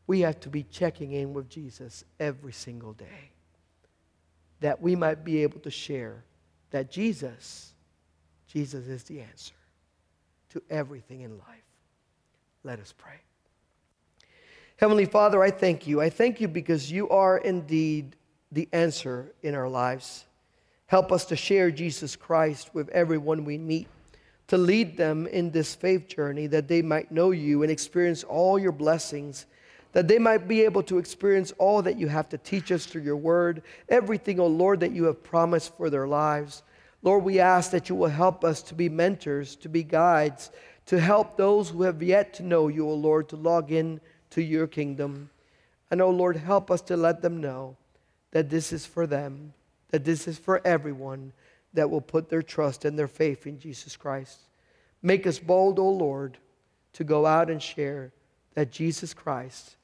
We 0.07 0.21
have 0.21 0.39
to 0.41 0.49
be 0.49 0.63
checking 0.63 1.11
in 1.11 1.33
with 1.33 1.49
Jesus 1.49 2.05
every 2.21 2.53
single 2.53 2.93
day 2.93 3.31
that 4.61 4.81
we 4.81 4.95
might 4.95 5.25
be 5.25 5.43
able 5.43 5.59
to 5.59 5.71
share 5.71 6.23
that 6.71 6.89
Jesus, 6.89 7.73
Jesus 8.47 8.87
is 8.87 9.03
the 9.03 9.19
answer 9.19 9.55
to 10.51 10.63
everything 10.69 11.21
in 11.21 11.37
life. 11.37 11.65
Let 12.63 12.79
us 12.79 12.93
pray. 12.97 13.19
Heavenly 14.77 15.05
Father, 15.05 15.41
I 15.41 15.51
thank 15.51 15.87
you. 15.87 16.01
I 16.01 16.09
thank 16.09 16.41
you 16.41 16.49
because 16.49 16.91
you 16.91 17.07
are 17.07 17.37
indeed 17.37 18.17
the 18.51 18.67
answer 18.73 19.33
in 19.41 19.55
our 19.55 19.69
lives. 19.69 20.25
Help 20.87 21.13
us 21.13 21.23
to 21.25 21.37
share 21.37 21.71
Jesus 21.71 22.17
Christ 22.17 22.71
with 22.73 22.89
everyone 22.89 23.45
we 23.45 23.57
meet, 23.57 23.87
to 24.47 24.57
lead 24.57 24.97
them 24.97 25.27
in 25.27 25.49
this 25.49 25.73
faith 25.73 26.09
journey 26.09 26.47
that 26.47 26.67
they 26.67 26.81
might 26.81 27.09
know 27.09 27.31
you 27.31 27.63
and 27.63 27.71
experience 27.71 28.25
all 28.25 28.59
your 28.59 28.73
blessings, 28.73 29.45
that 29.93 30.09
they 30.09 30.19
might 30.19 30.45
be 30.45 30.61
able 30.63 30.83
to 30.83 30.97
experience 30.97 31.53
all 31.57 31.81
that 31.81 31.97
you 31.97 32.09
have 32.09 32.27
to 32.27 32.37
teach 32.37 32.69
us 32.69 32.85
through 32.85 33.03
your 33.03 33.15
word, 33.15 33.63
everything, 33.87 34.41
O 34.41 34.43
oh 34.43 34.47
Lord, 34.47 34.81
that 34.81 34.91
you 34.91 35.05
have 35.05 35.23
promised 35.23 35.75
for 35.77 35.89
their 35.89 36.05
lives. 36.05 36.63
Lord, 37.01 37.23
we 37.23 37.39
ask 37.39 37.71
that 37.71 37.87
you 37.87 37.95
will 37.95 38.09
help 38.09 38.43
us 38.43 38.61
to 38.63 38.75
be 38.75 38.89
mentors, 38.89 39.55
to 39.57 39.69
be 39.69 39.83
guides, 39.83 40.51
to 40.87 40.99
help 40.99 41.37
those 41.37 41.69
who 41.69 41.83
have 41.83 42.03
yet 42.03 42.33
to 42.33 42.43
know 42.43 42.67
you, 42.67 42.85
O 42.85 42.91
oh 42.91 42.95
Lord, 42.95 43.29
to 43.29 43.37
log 43.37 43.71
in 43.71 44.01
to 44.31 44.41
your 44.41 44.67
kingdom. 44.67 45.29
And 45.91 46.01
oh 46.01 46.09
Lord, 46.09 46.37
help 46.37 46.71
us 46.71 46.81
to 46.83 46.97
let 46.97 47.21
them 47.21 47.41
know 47.41 47.77
that 48.31 48.49
this 48.49 48.73
is 48.73 48.85
for 48.85 49.07
them, 49.07 49.53
that 49.91 50.03
this 50.03 50.27
is 50.27 50.37
for 50.37 50.61
everyone 50.65 51.31
that 51.73 51.89
will 51.89 52.01
put 52.01 52.29
their 52.29 52.41
trust 52.41 52.85
and 52.85 52.97
their 52.97 53.07
faith 53.07 53.45
in 53.45 53.59
Jesus 53.59 53.95
Christ. 53.95 54.39
Make 55.01 55.27
us 55.27 55.39
bold, 55.39 55.77
O 55.77 55.83
oh 55.83 55.91
Lord, 55.91 56.37
to 56.93 57.03
go 57.03 57.25
out 57.25 57.49
and 57.49 57.61
share 57.61 58.11
that 58.55 58.71
Jesus 58.71 59.13
Christ 59.13 59.75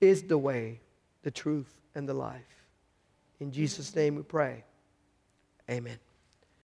is 0.00 0.22
the 0.22 0.38
way, 0.38 0.80
the 1.22 1.30
truth, 1.30 1.72
and 1.94 2.08
the 2.08 2.14
life. 2.14 2.66
In 3.40 3.50
Jesus' 3.50 3.94
name 3.96 4.16
we 4.16 4.22
pray. 4.22 4.64
Amen. 5.68 5.98